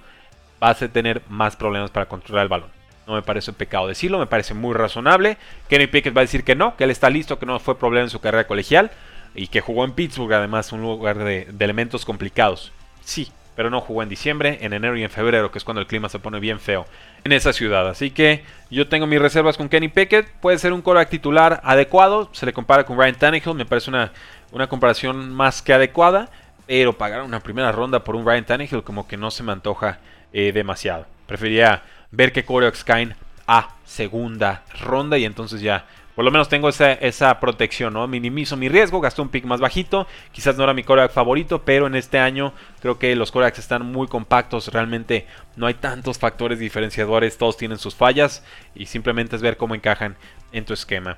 vas 0.61 0.81
a 0.83 0.89
tener 0.89 1.23
más 1.29 1.57
problemas 1.57 1.91
para 1.91 2.07
controlar 2.07 2.45
el 2.45 2.49
balón. 2.49 2.71
No 3.07 3.15
me 3.15 3.23
parece 3.23 3.51
un 3.51 3.57
pecado 3.57 3.89
decirlo, 3.89 4.19
me 4.19 4.27
parece 4.27 4.55
muy 4.55 4.75
razonable. 4.75 5.37
Kenny 5.69 5.89
Pickett 5.89 6.17
va 6.17 6.21
a 6.21 6.25
decir 6.25 6.45
que 6.45 6.55
no, 6.55 6.77
que 6.77 6.85
él 6.85 6.91
está 6.91 7.11
listo, 7.11 7.39
que 7.39 7.47
no 7.47 7.59
fue 7.59 7.79
problema 7.79 8.05
en 8.05 8.11
su 8.11 8.21
carrera 8.21 8.47
colegial 8.47 8.93
y 9.35 9.49
que 9.49 9.61
jugó 9.61 9.85
en 9.85 9.93
Pittsburgh, 9.93 10.33
además, 10.35 10.73
un 10.73 10.83
lugar 10.83 11.19
de, 11.19 11.47
de 11.51 11.65
elementos 11.65 12.05
complicados. 12.05 12.71
Sí, 13.03 13.33
pero 13.57 13.71
no 13.71 13.81
jugó 13.81 14.03
en 14.03 14.09
diciembre, 14.09 14.59
en 14.63 14.73
enero 14.73 14.97
y 14.97 15.03
en 15.03 15.11
febrero, 15.11 15.51
que 15.51 15.59
es 15.59 15.65
cuando 15.65 15.81
el 15.81 15.87
clima 15.87 16.09
se 16.09 16.19
pone 16.19 16.41
bien 16.41 16.59
feo 16.59 16.87
en 17.25 17.33
esa 17.33 17.53
ciudad. 17.53 17.89
Así 17.89 18.11
que 18.11 18.45
yo 18.71 18.89
tengo 18.89 19.07
mis 19.07 19.21
reservas 19.21 19.57
con 19.57 19.69
Kenny 19.69 19.89
Pickett. 19.89 20.29
Puede 20.41 20.59
ser 20.59 20.73
un 20.73 20.83
coreback 20.83 21.11
titular 21.11 21.61
adecuado. 21.65 22.31
Se 22.33 22.47
le 22.47 22.53
compara 22.53 22.85
con 22.85 22.99
Ryan 22.99 23.17
Tannehill. 23.17 23.55
Me 23.55 23.67
parece 23.67 23.91
una, 23.91 24.13
una 24.53 24.69
comparación 24.69 25.33
más 25.33 25.61
que 25.61 25.75
adecuada. 25.75 26.31
Pero 26.67 26.97
pagar 26.97 27.23
una 27.23 27.41
primera 27.41 27.73
ronda 27.73 28.05
por 28.05 28.17
un 28.17 28.25
Ryan 28.25 28.47
Tannehill 28.47 28.83
como 28.83 29.07
que 29.07 29.17
no 29.17 29.31
se 29.31 29.43
me 29.43 29.53
antoja 29.53 29.99
eh, 30.33 30.53
demasiado. 30.53 31.07
Preferiría 31.27 31.83
ver 32.11 32.33
que 32.33 32.45
corebacks 32.45 32.85
caen 32.85 33.15
a 33.47 33.75
segunda 33.85 34.63
ronda 34.81 35.19
y 35.19 35.25
entonces 35.25 35.61
ya 35.61 35.87
por 36.15 36.27
lo 36.27 36.31
menos 36.31 36.49
tengo 36.49 36.69
esa, 36.69 36.93
esa 36.93 37.41
protección, 37.41 37.95
¿no? 37.95 38.07
Minimizo 38.07 38.57
mi 38.57 38.69
riesgo, 38.69 39.01
gasto 39.01 39.23
un 39.23 39.31
pick 39.31 39.45
más 39.45 39.61
bajito. 39.61 40.07
Quizás 40.31 40.57
no 40.57 40.65
era 40.65 40.75
mi 40.75 40.85
coreback 40.85 41.11
favorito, 41.11 41.63
pero 41.63 41.87
en 41.87 41.95
este 41.95 42.19
año 42.19 42.53
creo 42.81 42.99
que 42.99 43.17
los 43.17 43.33
corebacks 43.33 43.59
están 43.59 43.87
muy 43.87 44.07
compactos. 44.09 44.69
Realmente 44.69 45.27
no 45.57 45.67
hay 45.67 45.75
tantos 45.75 46.19
factores 46.19 46.59
diferenciadores, 46.59 47.39
todos 47.39 47.57
tienen 47.57 47.79
sus 47.79 47.95
fallas 47.95 48.45
y 48.75 48.87
simplemente 48.87 49.37
es 49.37 49.43
ver 49.43 49.57
cómo 49.57 49.75
encajan 49.75 50.17
en 50.53 50.67
tu 50.67 50.75
esquema. 50.75 51.17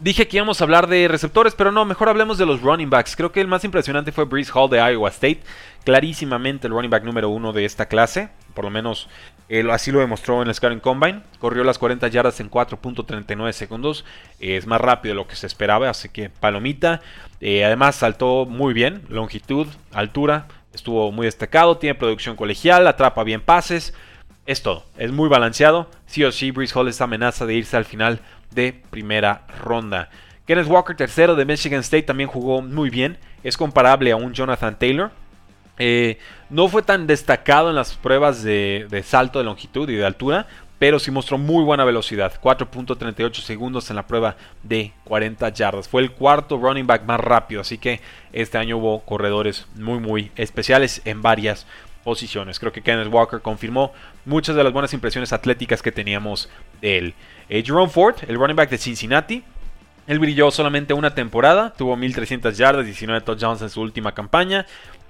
Dije 0.00 0.26
que 0.26 0.38
íbamos 0.38 0.60
a 0.60 0.64
hablar 0.64 0.88
de 0.88 1.06
receptores, 1.06 1.54
pero 1.54 1.70
no, 1.70 1.84
mejor 1.84 2.08
hablemos 2.08 2.36
de 2.36 2.46
los 2.46 2.60
running 2.60 2.90
backs. 2.90 3.14
Creo 3.14 3.30
que 3.30 3.40
el 3.40 3.46
más 3.46 3.64
impresionante 3.64 4.10
fue 4.10 4.24
Breeze 4.24 4.50
Hall 4.52 4.68
de 4.68 4.78
Iowa 4.78 5.08
State. 5.08 5.40
Clarísimamente 5.84 6.66
el 6.66 6.72
running 6.72 6.90
back 6.90 7.04
número 7.04 7.28
uno 7.28 7.52
de 7.52 7.64
esta 7.64 7.86
clase. 7.86 8.30
Por 8.54 8.64
lo 8.64 8.70
menos 8.70 9.08
así 9.70 9.92
lo 9.92 10.00
demostró 10.00 10.42
en 10.42 10.48
el 10.48 10.54
Scouting 10.54 10.80
Combine. 10.80 11.22
Corrió 11.38 11.62
las 11.62 11.78
40 11.78 12.08
yardas 12.08 12.40
en 12.40 12.50
4.39 12.50 13.52
segundos. 13.52 14.04
es 14.40 14.66
más 14.66 14.80
rápido 14.80 15.14
de 15.14 15.16
lo 15.16 15.28
que 15.28 15.36
se 15.36 15.46
esperaba, 15.46 15.88
así 15.88 16.08
que 16.08 16.28
palomita. 16.28 17.00
Eh, 17.40 17.64
además 17.64 17.94
saltó 17.94 18.46
muy 18.46 18.74
bien. 18.74 19.02
Longitud, 19.08 19.68
altura. 19.92 20.48
Estuvo 20.72 21.12
muy 21.12 21.26
destacado. 21.26 21.76
Tiene 21.76 21.94
producción 21.94 22.34
colegial. 22.34 22.88
Atrapa 22.88 23.22
bien 23.22 23.40
pases. 23.40 23.94
Es 24.46 24.62
todo. 24.62 24.84
Es 24.98 25.12
muy 25.12 25.28
balanceado. 25.28 25.88
Sí 26.06 26.24
o 26.24 26.32
sí, 26.32 26.50
Breeze 26.50 26.76
Hall 26.76 26.88
es 26.88 27.00
amenaza 27.00 27.46
de 27.46 27.54
irse 27.54 27.76
al 27.76 27.84
final 27.84 28.20
de 28.54 28.72
primera 28.90 29.42
ronda. 29.62 30.10
Kenneth 30.46 30.68
Walker, 30.68 30.94
tercero 30.94 31.34
de 31.34 31.44
Michigan 31.44 31.80
State, 31.80 32.02
también 32.02 32.28
jugó 32.28 32.60
muy 32.60 32.90
bien. 32.90 33.18
Es 33.42 33.56
comparable 33.56 34.12
a 34.12 34.16
un 34.16 34.32
Jonathan 34.34 34.78
Taylor. 34.78 35.10
Eh, 35.78 36.18
no 36.50 36.68
fue 36.68 36.82
tan 36.82 37.06
destacado 37.06 37.70
en 37.70 37.76
las 37.76 37.94
pruebas 37.94 38.42
de, 38.42 39.02
salto 39.04 39.38
de 39.38 39.44
longitud 39.44 39.88
y 39.88 39.96
de 39.96 40.04
altura, 40.04 40.46
pero 40.78 40.98
sí 40.98 41.10
mostró 41.10 41.38
muy 41.38 41.64
buena 41.64 41.84
velocidad. 41.84 42.38
4.38 42.42 43.34
segundos 43.40 43.88
en 43.90 43.96
la 43.96 44.06
prueba 44.06 44.36
de 44.62 44.92
40 45.04 45.48
yardas. 45.48 45.88
Fue 45.88 46.02
el 46.02 46.12
cuarto 46.12 46.58
running 46.58 46.86
back 46.86 47.04
más 47.04 47.20
rápido, 47.20 47.62
así 47.62 47.78
que 47.78 48.00
este 48.32 48.58
año 48.58 48.76
hubo 48.76 49.00
corredores 49.00 49.66
muy 49.76 49.98
muy 49.98 50.30
especiales 50.36 51.00
en 51.04 51.22
varias 51.22 51.66
posiciones. 52.04 52.60
Creo 52.60 52.70
que 52.70 52.82
Kenneth 52.82 53.12
Walker 53.12 53.40
confirmó 53.40 53.92
muchas 54.26 54.54
de 54.54 54.62
las 54.62 54.72
buenas 54.72 54.92
impresiones 54.92 55.32
atléticas 55.32 55.82
que 55.82 55.90
teníamos 55.90 56.50
de 56.80 56.98
él. 56.98 57.14
Eh, 57.48 57.62
Jerome 57.64 57.90
Ford, 57.90 58.16
el 58.26 58.36
running 58.36 58.56
back 58.56 58.70
de 58.70 58.78
Cincinnati, 58.78 59.44
él 60.06 60.18
brilló 60.18 60.50
solamente 60.50 60.92
una 60.92 61.14
temporada, 61.14 61.72
tuvo 61.72 61.96
1300 61.96 62.56
yardas, 62.56 62.84
19 62.84 63.22
touchdowns 63.22 63.62
en 63.62 63.70
su 63.70 63.80
última 63.80 64.12
campaña, 64.12 64.66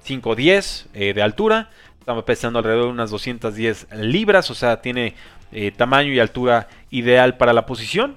5'10 0.06 0.86
eh, 0.94 1.14
de 1.14 1.22
altura, 1.22 1.70
estaba 1.98 2.24
pesando 2.24 2.58
alrededor 2.58 2.86
de 2.86 2.90
unas 2.92 3.10
210 3.10 3.88
libras, 3.94 4.50
o 4.50 4.54
sea, 4.54 4.80
tiene 4.82 5.14
eh, 5.52 5.72
tamaño 5.72 6.12
y 6.12 6.20
altura 6.20 6.68
ideal 6.90 7.36
para 7.36 7.52
la 7.52 7.66
posición. 7.66 8.16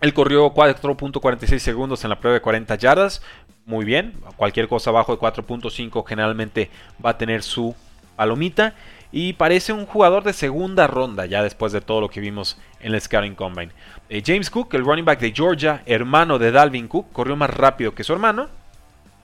Él 0.00 0.12
corrió 0.12 0.52
4.46 0.52 1.58
segundos 1.58 2.04
en 2.04 2.10
la 2.10 2.20
prueba 2.20 2.34
de 2.34 2.42
40 2.42 2.74
yardas, 2.74 3.22
muy 3.64 3.86
bien, 3.86 4.12
cualquier 4.36 4.68
cosa 4.68 4.90
abajo 4.90 5.12
de 5.12 5.18
4.5 5.18 6.04
generalmente 6.06 6.70
va 7.04 7.10
a 7.10 7.18
tener 7.18 7.42
su 7.42 7.74
palomita. 8.16 8.74
Y 9.16 9.34
parece 9.34 9.72
un 9.72 9.86
jugador 9.86 10.24
de 10.24 10.32
segunda 10.32 10.88
ronda 10.88 11.24
ya 11.24 11.40
después 11.40 11.70
de 11.70 11.80
todo 11.80 12.00
lo 12.00 12.10
que 12.10 12.18
vimos 12.18 12.58
en 12.80 12.94
el 12.94 13.00
Scouting 13.00 13.36
Combine. 13.36 13.70
Eh, 14.08 14.24
James 14.26 14.50
Cook, 14.50 14.74
el 14.74 14.84
running 14.84 15.04
back 15.04 15.20
de 15.20 15.30
Georgia, 15.30 15.84
hermano 15.86 16.36
de 16.36 16.50
Dalvin 16.50 16.88
Cook, 16.88 17.12
corrió 17.12 17.36
más 17.36 17.50
rápido 17.50 17.94
que 17.94 18.02
su 18.02 18.12
hermano 18.12 18.48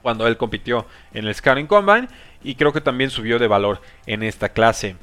cuando 0.00 0.29
él 0.29 0.37
compitió 0.37 0.87
en 1.12 1.26
el 1.26 1.35
Scouting 1.35 1.66
Combine 1.66 2.07
y 2.44 2.55
creo 2.55 2.72
que 2.72 2.81
también 2.81 3.11
subió 3.11 3.40
de 3.40 3.48
valor 3.48 3.83
en 4.07 4.22
esta 4.22 4.50
clase. 4.50 4.94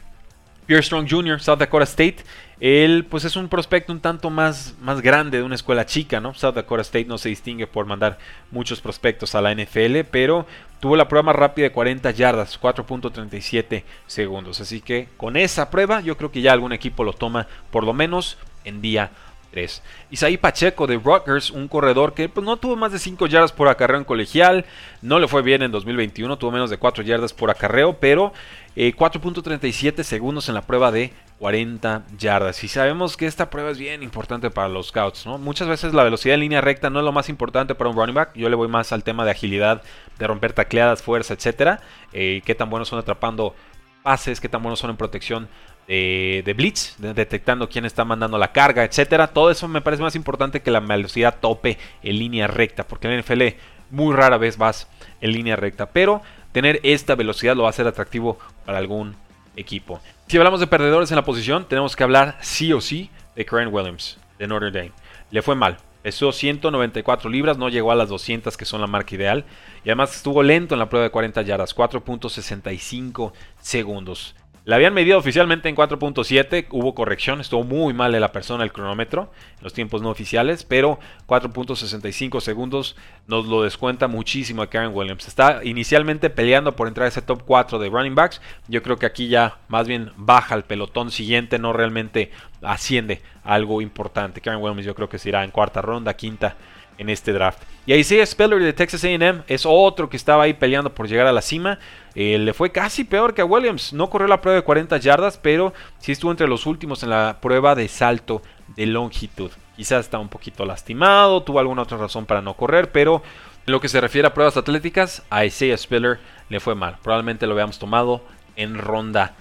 Pierre 0.68 0.84
Strong 0.84 1.08
Jr., 1.10 1.40
South 1.40 1.58
Dakota 1.58 1.86
State. 1.86 2.18
Él 2.60 3.06
pues 3.10 3.24
es 3.24 3.36
un 3.36 3.48
prospecto 3.48 3.94
un 3.94 4.02
tanto 4.02 4.30
más, 4.30 4.76
más 4.82 5.02
grande 5.02 5.38
de 5.38 5.44
una 5.44 5.56
escuela 5.56 5.86
chica, 5.86 6.20
¿no? 6.20 6.34
South 6.34 6.56
Dakota 6.56 6.82
State 6.82 7.06
no 7.06 7.18
se 7.18 7.30
distingue 7.30 7.68
por 7.68 7.86
mandar 7.86 8.18
muchos 8.52 8.82
prospectos 8.82 9.34
a 9.34 9.42
la 9.42 9.54
NFL, 9.54 10.02
pero 10.12 10.46
tuvo 10.80 10.96
la 10.96 11.08
prueba 11.08 11.24
más 11.24 11.36
rápida 11.36 11.66
de 11.66 11.72
40 11.72 12.12
yardas, 12.12 12.60
4.37 12.60 13.84
segundos. 14.08 14.60
Así 14.60 14.82
que 14.82 15.08
con 15.18 15.38
esa 15.38 15.70
prueba 15.70 16.02
yo 16.02 16.18
creo 16.18 16.32
que 16.32 16.42
ya 16.42 16.52
algún 16.52 16.74
equipo 16.74 17.04
lo 17.04 17.14
toma 17.14 17.48
por 17.72 17.84
lo 17.84 17.94
menos 17.94 18.38
en 18.66 18.82
día 18.82 19.12
3. 19.58 19.82
Isaí 20.12 20.38
Pacheco 20.38 20.86
de 20.86 20.98
Rutgers, 20.98 21.50
un 21.50 21.68
corredor 21.68 22.14
que 22.14 22.30
pues, 22.30 22.46
no 22.46 22.58
tuvo 22.58 22.76
más 22.76 22.92
de 22.92 23.00
5 23.00 23.26
yardas 23.26 23.52
por 23.52 23.68
acarreo 23.68 23.98
en 23.98 24.04
colegial, 24.04 24.66
no 25.02 25.18
le 25.18 25.28
fue 25.28 25.42
bien 25.42 25.64
en 25.64 25.72
2021, 25.72 26.38
tuvo 26.38 26.52
menos 26.52 26.70
de 26.70 26.78
4 26.78 27.04
yardas 27.04 27.34
por 27.34 27.50
acarreo, 27.50 27.98
pero 28.00 28.34
4.37 28.76 30.00
eh, 30.00 30.04
segundos 30.04 30.48
en 30.48 30.54
la 30.54 30.62
prueba 30.62 30.92
de 30.92 31.12
40 31.40 32.04
yardas. 32.20 32.64
Y 32.64 32.68
sabemos 32.68 33.18
que 33.18 33.26
esta 33.26 33.50
prueba 33.50 33.72
es 33.72 33.80
bien 33.80 34.04
importante 34.04 34.52
para 34.52 34.70
los 34.70 34.90
scouts, 34.90 35.26
¿no? 35.26 35.40
Muchas 35.40 35.68
veces 35.68 35.92
la 35.96 36.04
velocidad 36.04 36.36
en 36.36 36.42
línea 36.42 36.62
recta 36.62 36.92
no 36.92 37.00
es 37.00 37.06
lo 37.06 37.12
más 37.12 37.28
importante 37.28 37.74
para 37.74 37.90
un 37.90 37.96
running 37.96 38.14
back. 38.14 38.36
Yo 38.36 38.50
le 38.50 38.56
voy 38.56 38.68
más 38.68 38.92
al 38.92 39.04
tema 39.04 39.26
de 39.26 39.32
agilidad, 39.32 39.82
de 40.20 40.28
romper 40.28 40.54
tacleadas, 40.54 41.02
fuerza, 41.02 41.34
etcétera. 41.34 41.82
Eh, 42.14 42.44
qué 42.46 42.54
tan 42.54 42.70
buenos 42.70 42.90
son 42.90 43.00
atrapando 43.00 43.56
pases, 44.04 44.40
qué 44.40 44.50
tan 44.50 44.62
buenos 44.62 44.78
son 44.78 44.92
en 44.92 44.98
protección 44.98 45.50
de, 45.88 46.54
blitz, 46.56 46.96
detectando 46.98 47.70
quién 47.70 47.86
está 47.86 48.04
mandando 48.04 48.38
la 48.38 48.52
carga, 48.52 48.84
etcétera. 48.84 49.28
Todo 49.28 49.52
eso 49.52 49.68
me 49.68 49.82
parece 49.82 50.04
más 50.04 50.16
importante 50.16 50.62
que 50.62 50.72
la 50.72 50.80
velocidad 50.80 51.38
tope 51.40 51.78
en 52.04 52.20
línea 52.20 52.48
recta, 52.48 52.86
porque 52.86 53.08
en 53.08 53.14
el 53.14 53.22
NFL 53.22 53.58
muy 53.90 54.14
rara 54.14 54.38
vez 54.38 54.58
vas 54.58 54.88
en 55.22 55.32
línea 55.32 55.56
recta, 55.56 55.88
pero 55.88 56.22
tener 56.52 56.80
esta 56.84 57.16
velocidad 57.16 57.56
lo 57.56 57.64
va 57.64 57.70
a 57.70 57.72
hacer 57.72 57.88
atractivo 57.88 58.38
para 58.66 58.78
algún 58.78 59.16
equipo. 59.56 60.02
Si 60.28 60.38
hablamos 60.38 60.60
de 60.60 60.68
perdedores 60.68 61.10
en 61.12 61.16
la 61.16 61.26
posición, 61.26 61.68
tenemos 61.68 61.96
que 61.96 62.04
hablar 62.04 62.38
sí 62.42 62.74
o 62.74 62.82
sí 62.82 63.10
de 63.36 63.46
Karen 63.46 63.74
Williams, 63.74 64.18
de 64.38 64.48
Notre 64.48 64.72
Dame. 64.72 64.92
Le 65.32 65.42
fue 65.42 65.56
mal. 65.56 65.78
Pesó 66.02 66.32
194 66.32 67.30
libras, 67.30 67.58
no 67.58 67.70
llegó 67.70 67.92
a 67.92 67.96
las 67.96 68.08
200 68.08 68.56
que 68.56 68.66
son 68.66 68.80
la 68.80 68.88
marca 68.88 69.16
ideal. 69.16 69.46
Y 69.84 69.90
además 69.90 70.16
estuvo 70.16 70.42
lento 70.44 70.76
en 70.76 70.80
la 70.80 70.90
prueba 70.90 71.06
de 71.06 71.12
40 71.12 71.42
yardas, 71.42 71.76
4.65 71.76 73.34
segundos. 73.60 74.36
La 74.68 74.76
habían 74.76 74.94
medido 74.94 75.18
oficialmente 75.18 75.70
en 75.70 75.78
4.7, 75.78 76.68
hubo 76.72 76.94
corrección, 76.94 77.40
estuvo 77.40 77.64
muy 77.64 77.94
mal 77.94 78.12
de 78.12 78.20
la 78.20 78.34
persona 78.34 78.66
el 78.66 78.74
cronómetro, 78.74 79.32
en 79.60 79.64
los 79.64 79.72
tiempos 79.72 80.02
no 80.02 80.10
oficiales, 80.10 80.66
pero 80.66 81.00
4.65 81.26 82.42
segundos 82.42 82.98
nos 83.28 83.46
lo 83.46 83.64
descuenta 83.64 84.10
muchísimo 84.10 84.62
a 84.62 84.70
Karen 84.70 84.94
Williams. 84.94 85.26
Está 85.26 85.64
inicialmente 85.64 86.30
peleando 86.30 86.76
por 86.76 86.90
entrar 86.90 87.06
a 87.06 87.08
ese 87.08 87.22
top 87.22 87.44
4 87.46 87.80
de 87.80 87.88
running 87.88 88.14
backs, 88.14 88.42
yo 88.68 88.84
creo 88.84 88.98
que 88.98 89.06
aquí 89.06 89.30
ya 89.30 89.58
más 89.70 89.88
bien 89.88 90.12
baja 90.18 90.54
el 90.56 90.66
pelotón 90.66 91.12
siguiente, 91.12 91.60
no 91.60 91.72
realmente 91.72 92.32
asciende 92.62 93.22
algo 93.46 93.82
importante. 93.82 94.42
Karen 94.42 94.62
Williams 94.62 94.84
yo 94.84 94.96
creo 94.96 95.08
que 95.08 95.18
se 95.18 95.30
irá 95.30 95.46
en 95.46 95.52
cuarta 95.52 95.82
ronda, 95.82 96.14
quinta 96.18 96.58
en 96.98 97.10
este 97.10 97.34
draft. 97.34 97.62
Y 97.86 97.94
Isaiah 97.94 98.26
Speller 98.26 98.62
de 98.62 98.74
Texas 98.74 99.04
AM 99.04 99.44
es 99.48 99.64
otro 99.66 100.10
que 100.10 100.18
estaba 100.18 100.44
ahí 100.44 100.54
peleando 100.54 100.94
por 100.94 101.08
llegar 101.08 101.28
a 101.28 101.32
la 101.32 101.42
cima. 101.42 101.80
Eh, 102.16 102.38
le 102.38 102.54
fue 102.54 102.72
casi 102.72 103.04
peor 103.04 103.34
que 103.34 103.42
a 103.42 103.46
Williams. 103.46 103.94
No 103.94 104.10
corrió 104.10 104.28
la 104.28 104.42
prueba 104.42 104.60
de 104.60 104.66
40 104.66 104.98
yardas, 104.98 105.38
pero 105.38 105.74
sí 106.00 106.12
estuvo 106.12 106.32
entre 106.32 106.48
los 106.48 106.66
últimos 106.66 107.04
en 107.04 107.10
la 107.10 107.38
prueba 107.42 107.76
de 107.76 107.88
salto 107.88 108.42
de 108.76 108.86
longitud. 108.86 109.52
Quizás 109.76 110.06
está 110.06 110.20
un 110.20 110.30
poquito 110.30 110.66
lastimado, 110.66 111.44
tuvo 111.44 111.60
alguna 111.60 111.84
otra 111.84 111.98
razón 111.98 112.26
para 112.26 112.42
no 112.42 112.56
correr, 112.56 112.92
pero 112.92 113.22
en 113.66 113.72
lo 113.72 113.80
que 113.80 113.90
se 113.90 114.02
refiere 114.02 114.28
a 114.28 114.34
pruebas 114.34 114.58
atléticas, 114.58 115.24
a 115.30 115.46
Isaiah 115.46 115.78
Spiller 115.78 116.20
le 116.50 116.60
fue 116.60 116.74
mal. 116.74 116.98
Probablemente 117.04 117.46
lo 117.46 117.54
habíamos 117.54 117.78
tomado 117.80 118.24
en 118.56 118.78
ronda 118.78 119.36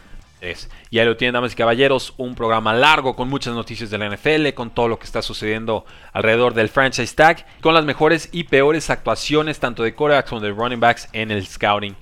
y 0.91 0.99
ahí 0.99 1.07
lo 1.07 1.17
tienen, 1.17 1.33
damas 1.33 1.53
y 1.53 1.57
caballeros, 1.57 2.13
un 2.19 2.35
programa 2.35 2.75
largo 2.75 3.17
con 3.17 3.29
muchas 3.29 3.55
noticias 3.55 3.89
de 3.91 3.99
la 3.99 4.09
NFL, 4.09 4.51
con 4.55 4.71
todo 4.71 4.87
lo 4.87 4.99
que 4.99 5.07
está 5.07 5.23
sucediendo 5.23 5.87
alrededor 6.13 6.53
del 6.53 6.69
franchise 6.69 7.15
tag, 7.15 7.47
con 7.63 7.73
las 7.73 7.85
mejores 7.85 8.29
y 8.33 8.45
peores 8.45 8.91
actuaciones 8.91 9.59
tanto 9.59 9.83
de 9.83 9.95
corebacks 9.95 10.29
como 10.29 10.43
de 10.43 10.51
running 10.51 10.81
backs 10.81 11.09
en 11.13 11.31
el 11.31 11.47
scouting 11.47 11.97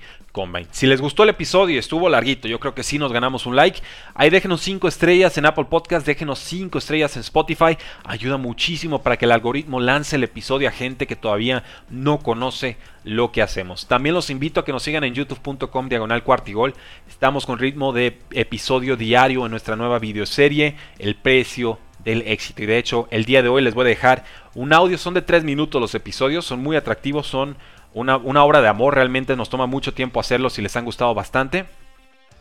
si 0.71 0.85
les 0.85 0.99
gustó 0.99 1.23
el 1.23 1.29
episodio 1.29 1.75
y 1.75 1.77
estuvo 1.77 2.09
larguito, 2.09 2.47
yo 2.47 2.59
creo 2.59 2.75
que 2.75 2.83
sí 2.83 2.99
nos 2.99 3.13
ganamos 3.13 3.45
un 3.45 3.55
like. 3.55 3.79
Ahí 4.13 4.29
déjenos 4.29 4.61
5 4.61 4.87
estrellas 4.87 5.37
en 5.37 5.45
Apple 5.45 5.65
Podcast, 5.69 6.05
déjenos 6.05 6.39
5 6.39 6.77
estrellas 6.77 7.15
en 7.15 7.21
Spotify. 7.21 7.77
Ayuda 8.03 8.35
muchísimo 8.37 9.01
para 9.01 9.17
que 9.17 9.25
el 9.25 9.31
algoritmo 9.31 9.79
lance 9.79 10.17
el 10.17 10.23
episodio 10.23 10.67
a 10.67 10.71
gente 10.71 11.07
que 11.07 11.15
todavía 11.15 11.63
no 11.89 12.19
conoce 12.19 12.77
lo 13.05 13.31
que 13.31 13.41
hacemos. 13.41 13.87
También 13.87 14.13
los 14.13 14.29
invito 14.29 14.59
a 14.59 14.65
que 14.65 14.73
nos 14.73 14.83
sigan 14.83 15.05
en 15.05 15.13
youtube.com 15.13 15.87
diagonal 15.87 16.23
cuartigol. 16.23 16.73
Estamos 17.07 17.45
con 17.45 17.57
ritmo 17.57 17.93
de 17.93 18.19
episodio 18.31 18.97
diario 18.97 19.45
en 19.45 19.51
nuestra 19.51 19.77
nueva 19.77 19.99
videoserie, 19.99 20.75
El 20.99 21.15
precio 21.15 21.79
del 22.03 22.23
éxito. 22.23 22.63
Y 22.63 22.65
de 22.65 22.77
hecho, 22.77 23.07
el 23.09 23.25
día 23.25 23.41
de 23.41 23.49
hoy 23.49 23.61
les 23.61 23.73
voy 23.73 23.85
a 23.85 23.89
dejar 23.89 24.25
un 24.53 24.73
audio, 24.73 24.97
son 24.97 25.13
de 25.13 25.21
3 25.21 25.43
minutos 25.43 25.81
los 25.81 25.95
episodios, 25.95 26.45
son 26.45 26.61
muy 26.61 26.75
atractivos, 26.75 27.27
son 27.27 27.57
una, 27.95 28.43
obra 28.43 28.61
de 28.61 28.67
amor, 28.67 28.93
realmente 28.93 29.37
nos 29.37 29.49
toma 29.49 29.67
mucho 29.67 29.93
tiempo 29.93 30.19
hacerlo 30.19 30.49
si 30.49 30.61
les 30.61 30.75
han 30.75 30.83
gustado 30.83 31.13
bastante. 31.13 31.65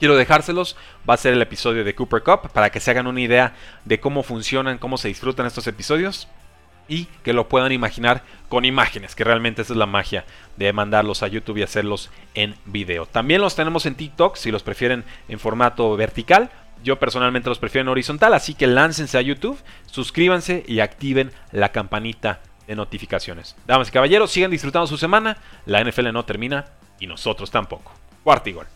Quiero 0.00 0.16
dejárselos, 0.16 0.76
va 1.08 1.14
a 1.14 1.16
ser 1.16 1.32
el 1.32 1.42
episodio 1.42 1.84
de 1.84 1.94
Cooper 1.94 2.24
Cup 2.24 2.50
para 2.52 2.70
que 2.70 2.80
se 2.80 2.90
hagan 2.90 3.06
una 3.06 3.20
idea 3.20 3.54
de 3.84 4.00
cómo 4.00 4.24
funcionan, 4.24 4.78
cómo 4.78 4.98
se 4.98 5.08
disfrutan 5.08 5.46
estos 5.46 5.66
episodios. 5.68 6.28
y 6.86 7.06
que 7.22 7.32
lo 7.32 7.48
puedan 7.48 7.72
imaginar 7.72 8.22
con 8.50 8.66
imágenes, 8.66 9.14
que 9.14 9.24
realmente 9.24 9.62
esa 9.62 9.72
es 9.72 9.78
la 9.78 9.86
magia 9.86 10.26
de 10.58 10.70
mandarlos 10.74 11.22
a 11.22 11.28
YouTube 11.28 11.56
y 11.56 11.62
hacerlos 11.62 12.10
en 12.34 12.56
video. 12.66 13.06
También 13.06 13.40
los 13.40 13.56
tenemos 13.56 13.86
en 13.86 13.94
TikTok 13.94 14.36
si 14.36 14.50
los 14.50 14.62
prefieren 14.62 15.02
en 15.30 15.38
formato 15.38 15.96
vertical. 15.96 16.50
Yo 16.82 16.98
personalmente 16.98 17.48
los 17.48 17.58
prefiero 17.58 17.84
en 17.84 17.88
horizontal, 17.88 18.34
así 18.34 18.52
que 18.52 18.66
láncense 18.66 19.16
a 19.16 19.22
YouTube, 19.22 19.58
suscríbanse 19.86 20.62
y 20.68 20.80
activen 20.80 21.32
la 21.52 21.72
campanita 21.72 22.40
de 22.66 22.74
notificaciones. 22.74 23.56
Damas 23.66 23.88
y 23.88 23.92
caballeros, 23.92 24.30
sigan 24.30 24.50
disfrutando 24.50 24.86
su 24.86 24.96
semana. 24.96 25.36
La 25.66 25.82
NFL 25.82 26.12
no 26.12 26.24
termina 26.24 26.66
y 27.00 27.06
nosotros 27.06 27.50
tampoco. 27.50 27.92
Cuarto 28.22 28.50
y. 28.50 28.73